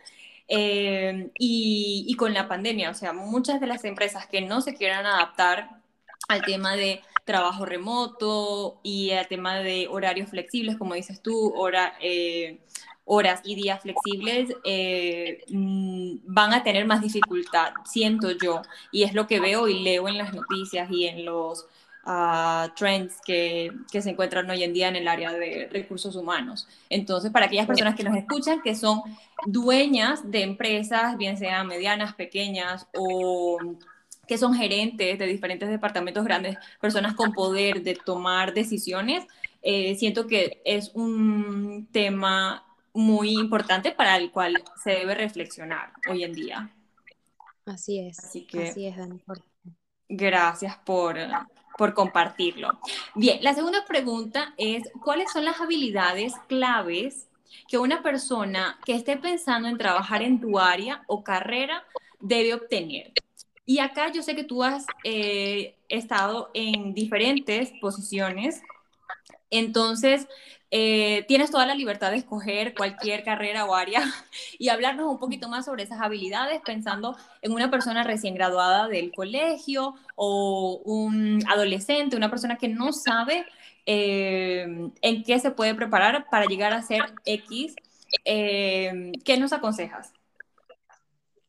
[0.48, 4.76] Eh, y, y, con la pandemia, o sea, muchas de las empresas que no se
[4.76, 5.80] quieran adaptar
[6.28, 11.52] al tema de trabajo remoto y al tema de horarios flexibles, como dices tú,
[12.00, 12.60] eh,
[13.04, 18.62] horas y días flexibles, eh, mm, van a tener más dificultad, siento yo,
[18.92, 21.66] y es lo que veo y leo en las noticias y en los
[22.06, 26.68] uh, trends que, que, se encuentran hoy en día en el área de recursos humanos.
[26.88, 29.02] Entonces, para aquellas personas que nos escuchan, que son
[29.46, 33.58] dueñas de empresas, bien sean medianas, pequeñas o
[34.26, 39.26] que son gerentes de diferentes departamentos grandes, personas con poder de tomar decisiones,
[39.62, 46.24] eh, siento que es un tema muy importante para el cual se debe reflexionar hoy
[46.24, 46.70] en día.
[47.66, 49.20] Así es, Así que así es, Dani.
[50.08, 51.16] gracias por,
[51.76, 52.78] por compartirlo.
[53.14, 57.28] Bien, la segunda pregunta es, ¿cuáles son las habilidades claves
[57.68, 61.84] que una persona que esté pensando en trabajar en tu área o carrera
[62.20, 63.12] debe obtener?
[63.66, 68.62] Y acá yo sé que tú has eh, estado en diferentes posiciones,
[69.50, 70.28] entonces
[70.70, 74.02] eh, tienes toda la libertad de escoger cualquier carrera o área
[74.58, 79.12] y hablarnos un poquito más sobre esas habilidades, pensando en una persona recién graduada del
[79.12, 83.46] colegio o un adolescente, una persona que no sabe
[83.84, 87.74] eh, en qué se puede preparar para llegar a ser X.
[88.24, 90.15] ¿Qué nos aconsejas?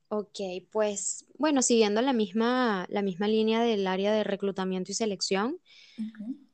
[0.09, 0.39] Ok,
[0.71, 5.59] pues bueno, siguiendo la misma, la misma línea del área de reclutamiento y selección,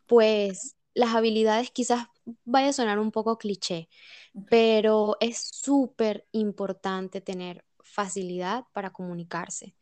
[0.08, 2.08] pues las habilidades quizás
[2.46, 3.90] vaya a sonar un poco cliché,
[4.50, 9.76] pero es súper importante tener facilidad para comunicarse,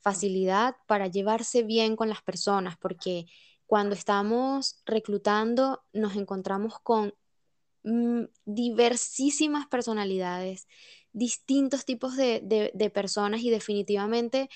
[0.00, 3.26] facilidad para llevarse bien con las personas, porque
[3.66, 7.14] cuando estamos reclutando nos encontramos con
[7.84, 10.68] mm, diversísimas personalidades,
[11.18, 14.48] distintos tipos de, de- de personas y definitivamente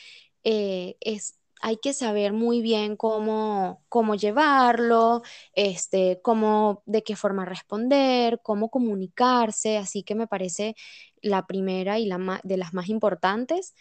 [0.45, 5.23] eh, es, hay que saber muy bien cómo, cómo llevarlo,
[5.55, 10.75] este, cómo, de qué forma responder, cómo comunicarse, así que me parece
[11.23, 13.75] la primera y la de las más importantes.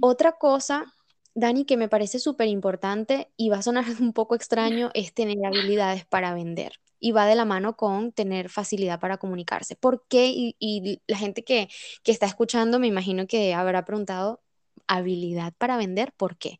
[0.00, 0.94] Otra cosa,
[1.34, 5.38] Dani, que me parece súper importante y va a sonar un poco extraño, es tener
[5.46, 6.72] habilidades para vender.
[7.04, 9.76] Y va de la mano con tener facilidad para comunicarse.
[9.76, 10.32] ¿Por qué?
[10.34, 11.68] Y, la gente que,
[12.02, 14.40] que está escuchando me imagino que habrá preguntado,
[14.86, 16.58] habilidad para vender, ¿por qué?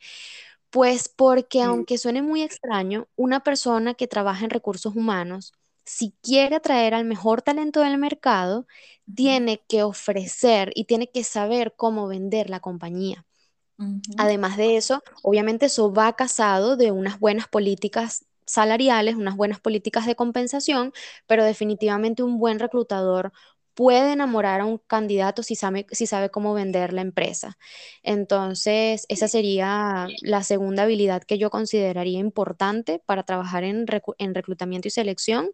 [0.68, 5.54] Pues porque aunque suene muy extraño, una persona que trabaja en recursos humanos,
[5.86, 8.66] si quiere atraer al mejor talento del mercado,
[9.14, 13.24] tiene que ofrecer y tiene que saber cómo vender la compañía.
[14.18, 20.06] Además de eso, obviamente eso va casado de unas buenas políticas salariales, unas buenas políticas
[20.06, 20.92] de compensación,
[21.26, 23.32] pero definitivamente un buen reclutador
[23.74, 27.58] puede enamorar a un candidato si sabe, si sabe cómo vender la empresa.
[28.02, 34.92] Entonces, esa sería la segunda habilidad que yo consideraría importante para trabajar en, reclutamiento y
[34.92, 35.50] selección.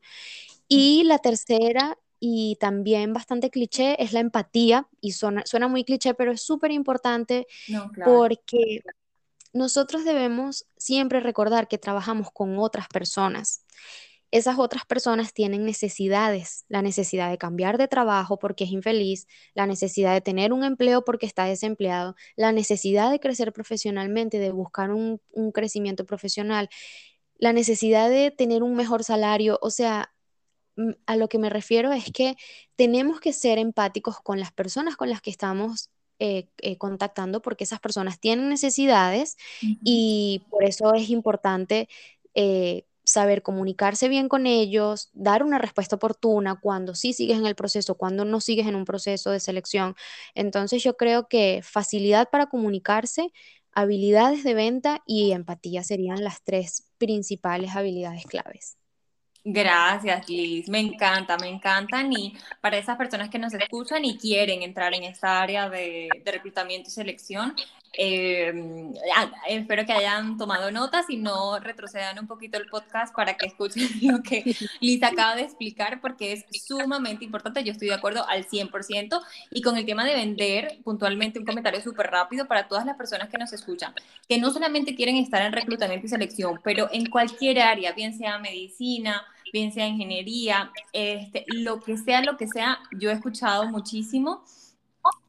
[0.68, 4.88] Y la tercera, y también bastante cliché, es la empatía.
[5.00, 7.46] Y suena, suena muy cliché, pero es súper importante
[8.04, 8.82] porque
[9.52, 13.64] nosotros debemos siempre recordar que trabajamos con otras personas
[14.30, 19.66] esas otras personas tienen necesidades, la necesidad de cambiar de trabajo porque es infeliz, la
[19.66, 24.92] necesidad de tener un empleo porque está desempleado, la necesidad de crecer profesionalmente, de buscar
[24.92, 25.20] un,
[25.52, 26.68] crecimiento profesional,
[27.38, 29.58] la necesidad de tener un mejor salario.
[29.62, 30.12] O sea,
[30.76, 32.36] mm, a lo que me refiero es que
[32.76, 35.90] tenemos que ser empáticos con las personas con las que estamos
[36.20, 41.88] eh, eh, contactando porque esas personas tienen necesidades y por eso es importante
[42.34, 47.54] eh, saber comunicarse bien con ellos, dar una respuesta oportuna cuando sí sigues en el
[47.54, 49.94] proceso, cuando no sigues en un proceso de selección.
[50.34, 53.32] Entonces yo creo que facilidad para comunicarse,
[53.72, 58.79] habilidades de venta y empatía serían las tres principales habilidades claves.
[59.44, 60.68] Gracias, Liz.
[60.68, 62.12] Me encanta, me encantan.
[62.12, 66.32] Y para esas personas que nos escuchan y quieren entrar en esta área de, de
[66.32, 67.54] reclutamiento y selección,
[67.92, 68.92] eh,
[69.48, 73.88] espero que hayan tomado notas y no retrocedan un poquito el podcast para que escuchen
[74.02, 77.64] lo que Liz acaba de explicar porque es sumamente importante.
[77.64, 79.20] Yo estoy de acuerdo al 100%
[79.50, 83.28] y con el tema de vender, puntualmente un comentario súper rápido para todas las personas
[83.28, 83.92] que nos escuchan,
[84.28, 88.38] que no solamente quieren estar en reclutamiento y selección, pero en cualquier área, bien sea
[88.38, 94.44] medicina, bien sea ingeniería, este, lo que sea, lo que sea, yo he escuchado muchísimo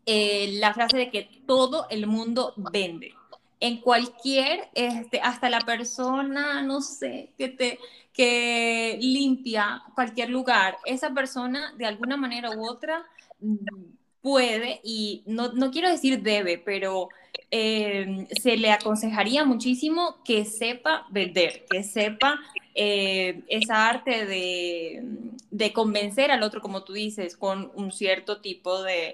[0.05, 3.13] eh, la frase de que todo el mundo vende.
[3.59, 7.79] En cualquier, este, hasta la persona, no sé, que te
[8.13, 13.05] que limpia cualquier lugar, esa persona de alguna manera u otra
[14.21, 17.09] puede, y no, no quiero decir debe, pero
[17.49, 22.39] eh, se le aconsejaría muchísimo que sepa vender, que sepa
[22.75, 25.03] eh, esa arte de,
[25.49, 29.13] de, convencer al otro, como tú dices, con un cierto tipo de,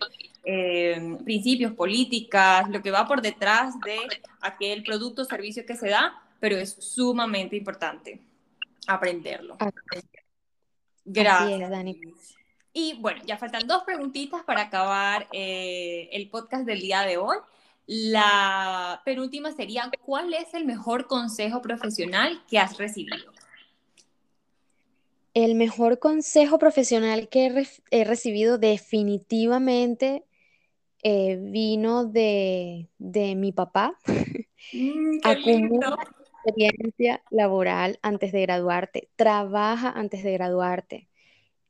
[0.49, 3.97] eh, principios, políticas, lo que va por detrás de
[4.39, 8.21] aquel producto o servicio que se da, pero es sumamente importante
[8.87, 9.57] aprenderlo.
[11.03, 11.69] Gracias.
[11.69, 11.99] Dani.
[12.71, 17.35] Y bueno, ya faltan dos preguntitas para acabar eh, el podcast del día de hoy.
[17.85, 23.33] La penúltima sería, ¿cuál es el mejor consejo profesional que has recibido?
[25.33, 30.23] El mejor consejo profesional que he recibido definitivamente
[31.03, 33.97] eh, vino de, mi papá.
[34.73, 35.19] Mm,
[36.43, 41.07] experiencia laboral antes de graduarte, trabaja antes de graduarte.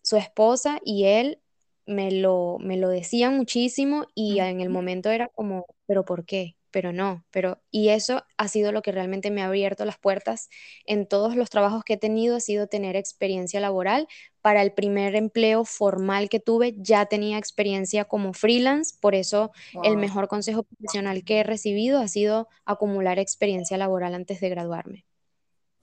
[0.02, 1.40] Su esposa y él
[1.86, 6.57] me lo, me lo decían muchísimo y en el momento era como, pero ¿por qué?
[6.72, 10.50] Pero no, pero y eso ha sido lo que realmente me ha abierto las puertas
[10.86, 14.08] en todos los trabajos que he tenido, ha sido tener experiencia laboral.
[14.42, 19.52] Para el primer empleo formal que tuve ya tenía experiencia como freelance, por eso
[19.84, 25.06] el mejor consejo profesional que he recibido ha sido acumular experiencia laboral antes de graduarme.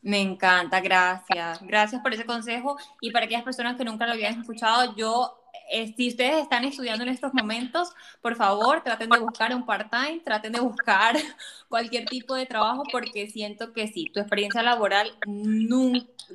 [0.01, 1.61] Me encanta, gracias.
[1.63, 5.93] Gracias por ese consejo y para aquellas personas que nunca lo habían escuchado, yo eh,
[5.97, 7.91] si ustedes están estudiando en estos momentos,
[8.21, 11.17] por favor, traten de buscar un part-time, traten de buscar
[11.69, 15.17] cualquier tipo de trabajo porque siento que sí, tu experiencia laboral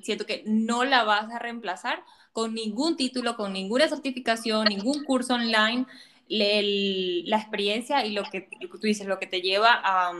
[0.01, 2.03] siento que no la vas a reemplazar
[2.33, 5.85] con ningún título, con ninguna certificación, ningún curso online.
[6.27, 10.11] la experiencia y lo que, tú dices, lo que te lleva a,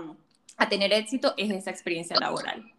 [0.58, 2.74] a tener éxito es esa experiencia laboral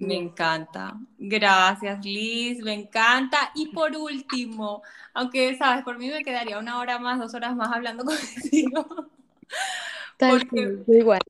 [0.00, 0.98] me encanta.
[1.18, 3.50] Gracias, Liz, me encanta.
[3.54, 4.82] Y por último,
[5.12, 8.04] aunque sabes, por mí me quedaría una hora más, dos horas más hablando
[8.42, 9.10] contigo.
[10.18, 11.20] Porque igual.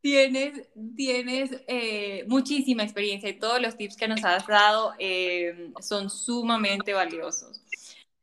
[0.00, 6.10] Tienes, tienes eh, muchísima experiencia y todos los tips que nos has dado eh, son
[6.10, 7.60] sumamente valiosos.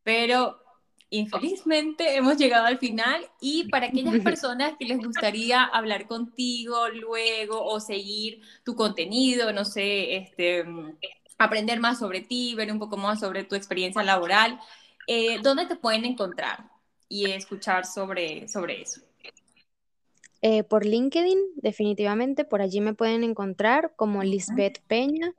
[0.04, 0.63] Pero
[1.18, 7.64] infelizmente hemos llegado al final y para aquellas personas que les gustaría hablar contigo luego
[7.64, 10.66] o seguir tu contenido, no sé, este,
[11.38, 14.60] aprender más sobre ti, ver un poco más sobre tu experiencia laboral,
[15.08, 16.70] eh, ¿dónde te pueden encontrar
[17.08, 19.02] y escuchar sobre, sobre eso?
[20.42, 25.34] Eh, por LinkedIn, definitivamente, por allí me pueden encontrar como Lisbeth Peña.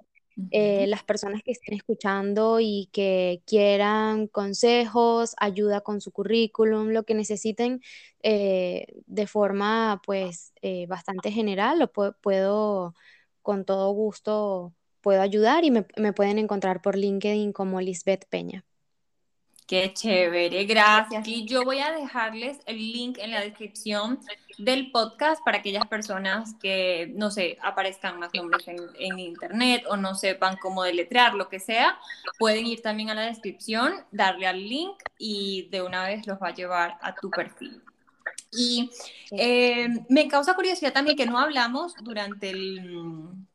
[0.51, 7.05] Eh, las personas que estén escuchando y que quieran consejos, ayuda con su currículum, lo
[7.05, 7.81] que necesiten
[8.23, 10.53] eh, de forma pues
[10.89, 12.95] bastante general, lo puedo,
[13.43, 18.65] con todo gusto puedo ayudar y me, me pueden encontrar por LinkedIn como Lisbeth Peña.
[19.67, 21.27] Qué chévere, gracias.
[21.27, 24.21] Y yo voy a dejarles el link en la descripción
[24.59, 30.15] del podcast para aquellas personas que, no sé, aparezcan más nombres en, internet o no
[30.15, 31.99] sepan cómo deletrear, lo que sea,
[32.39, 36.49] pueden ir también a la descripción, darle al link y de una vez los va
[36.49, 37.81] a llevar a tu perfil.
[38.53, 38.91] Y
[39.31, 43.47] eh, me causa curiosidad también que no hablamos durante el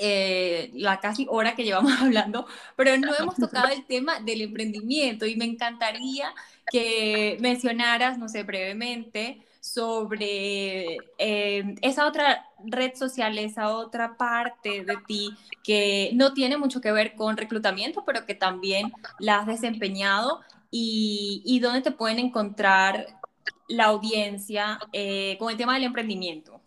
[0.00, 2.46] eh, la casi hora que llevamos hablando,
[2.76, 6.32] pero no hemos tocado el tema del emprendimiento y me encantaría
[6.70, 14.96] que mencionaras, no sé, brevemente sobre eh, esa otra red social, esa otra parte de
[15.06, 20.40] ti que no tiene mucho que ver con reclutamiento, pero que también la has desempeñado
[20.70, 23.20] y, y dónde te pueden encontrar
[23.68, 26.59] la audiencia eh, con el tema del emprendimiento.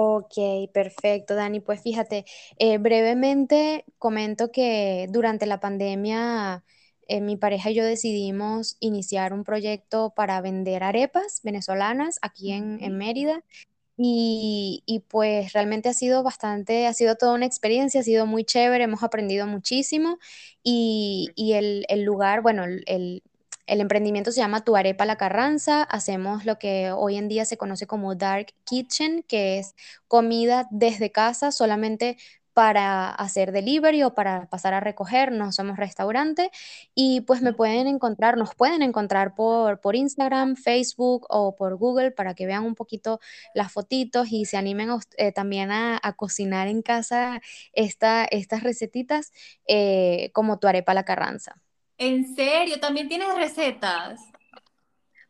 [0.00, 0.34] Ok,
[0.72, 1.58] perfecto, Dani.
[1.58, 2.24] Pues fíjate,
[2.58, 6.64] eh, brevemente comento que durante la pandemia
[7.08, 12.78] eh, mi pareja y yo decidimos iniciar un proyecto para vender arepas venezolanas aquí en,
[12.96, 13.42] Mérida.
[13.96, 18.84] Y, pues realmente ha sido bastante, ha sido toda una experiencia, ha sido muy chévere,
[18.84, 20.18] hemos aprendido muchísimo
[20.62, 23.22] y, el, el, lugar, bueno, el, el
[23.68, 25.82] emprendimiento se llama Tu Arepa La Carranza.
[25.82, 29.74] Hacemos lo que hoy en día se conoce como Dark Kitchen, que es
[30.08, 32.16] comida desde casa solamente
[32.58, 36.50] para hacer delivery o para pasar a recoger, no somos restaurante
[36.92, 42.10] y pues me pueden encontrar, nos pueden encontrar por, por Instagram, Facebook o por Google
[42.10, 43.20] para que vean un poquito
[43.54, 44.88] las fotitos y se animen
[45.18, 47.40] eh, también a, cocinar en casa
[47.74, 49.30] esta, estas recetitas
[49.68, 51.62] eh, como tu arepa la carranza.
[51.98, 52.80] ¿En serio?
[52.80, 54.20] ¿También tienes recetas?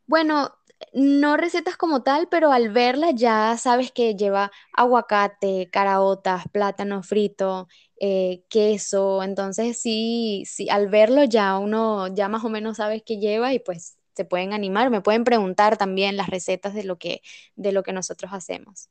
[0.06, 0.54] Bueno,
[0.92, 7.68] no recetas como tal, pero al verla ya sabes que lleva aguacate, caraotas, plátano frito,
[8.00, 9.22] eh, queso.
[9.22, 13.58] Entonces sí, sí, al verlo ya uno ya más o menos sabes qué lleva y
[13.60, 14.90] pues se pueden animar.
[14.90, 17.22] Me pueden preguntar también las recetas de lo que,
[17.56, 18.88] de lo que nosotros hacemos.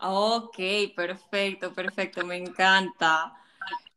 [0.00, 0.56] Ok,
[0.96, 3.34] perfecto, perfecto, me encanta.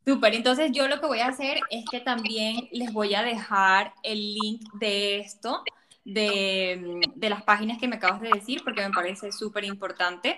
[0.05, 3.93] Súper, entonces yo lo que voy a hacer es que también les voy a dejar
[4.01, 5.63] el link de esto,
[6.03, 10.35] de, de las páginas que me acabas de decir, porque me parece súper importante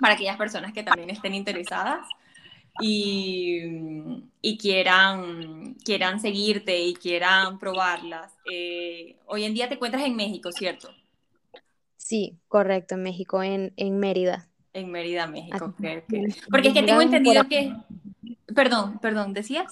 [0.00, 2.06] para aquellas personas que también estén interesadas
[2.80, 3.60] y,
[4.40, 8.32] y quieran, quieran seguirte y quieran probarlas.
[8.50, 10.88] Eh, hoy en día te encuentras en México, ¿cierto?
[11.96, 14.48] Sí, correcto, en México, en, en Mérida.
[14.72, 15.74] En Mérida, México.
[16.50, 17.74] Porque es que tengo entendido que
[18.54, 19.70] Perdón, perdón, ¿decías?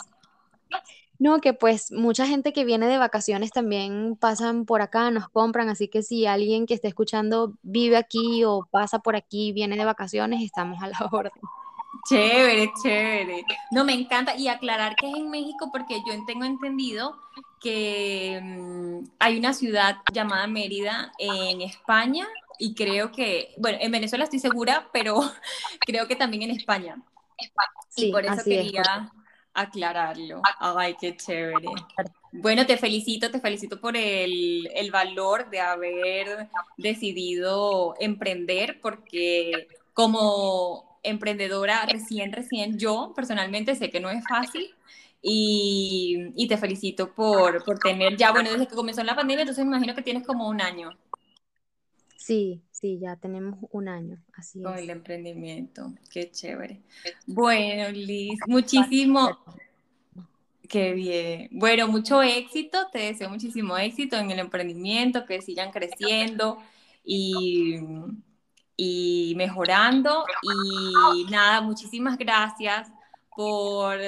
[1.18, 5.70] No, que pues mucha gente que viene de vacaciones también pasan por acá, nos compran,
[5.70, 9.84] así que si alguien que esté escuchando vive aquí o pasa por aquí, viene de
[9.84, 11.32] vacaciones, estamos a la orden.
[12.08, 13.44] Chévere, chévere.
[13.70, 14.36] No, me encanta.
[14.36, 17.16] Y aclarar que es en México porque yo tengo entendido
[17.60, 22.26] que mm, hay una ciudad llamada Mérida en España
[22.58, 25.16] y creo que, bueno, en Venezuela estoy segura, pero
[25.80, 27.02] creo que también en España.
[27.88, 29.12] Sí, y por eso quería
[29.54, 30.42] aclararlo.
[30.60, 31.68] Ay, qué chévere.
[32.32, 40.98] Bueno, te felicito, te felicito por el, el, valor de haber decidido emprender, porque como
[41.02, 44.74] emprendedora recién, recién, yo personalmente sé que no es fácil
[45.22, 49.64] y, y te felicito por, por tener ya, bueno, desde que comenzó la pandemia, entonces
[49.64, 50.90] me imagino que tienes como un año.
[52.26, 56.82] Sí, sí, ya tenemos un año, así Con el emprendimiento, qué chévere.
[57.24, 59.38] Bueno, Liz, muchísimo.
[60.68, 61.48] Qué bien.
[61.52, 66.58] Bueno, mucho éxito, te deseo muchísimo éxito en el emprendimiento, que sigan creciendo
[67.04, 67.78] y,
[68.76, 70.24] y mejorando.
[70.42, 72.88] Y nada, muchísimas gracias
[73.36, 74.00] por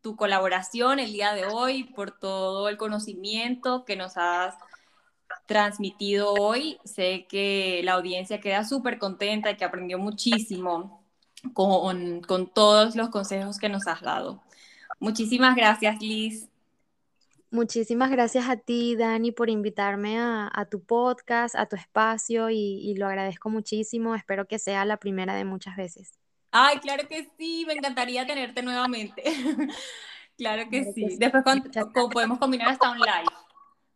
[0.00, 4.54] tu colaboración el día de hoy, por todo el conocimiento que nos has
[5.50, 6.78] transmitido hoy.
[6.84, 11.02] Sé que la audiencia queda súper contenta y que aprendió muchísimo
[11.54, 14.40] con, con todos los consejos que nos has dado.
[15.00, 16.48] Muchísimas gracias, Liz.
[17.50, 23.08] Muchísimas gracias a ti, Dani, por invitarme a, tu podcast, a tu espacio y, lo
[23.08, 24.14] agradezco muchísimo.
[24.14, 26.12] Espero que sea la primera de muchas veces.
[26.52, 29.24] Ay, claro que sí, me encantaría tenerte nuevamente.
[30.38, 31.16] claro que sí.
[31.18, 31.42] Después
[32.12, 33.49] podemos combinar hasta un live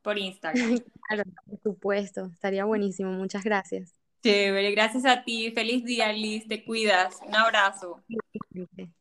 [0.04, 0.78] por Instagram.
[1.06, 3.10] Claro, por supuesto, estaría buenísimo.
[3.12, 3.92] Muchas gracias.
[4.22, 5.50] Chévere, gracias a ti.
[5.50, 6.48] Feliz día, Liz.
[6.48, 7.20] Te cuidas.
[7.26, 8.00] Un abrazo.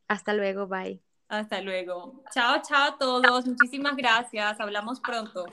[0.10, 1.00] Hasta luego, bye.
[1.30, 2.22] Hasta luego.
[2.34, 3.46] Chao, chao a todos.
[3.46, 4.60] Muchísimas gracias.
[4.60, 5.46] Hablamos pronto.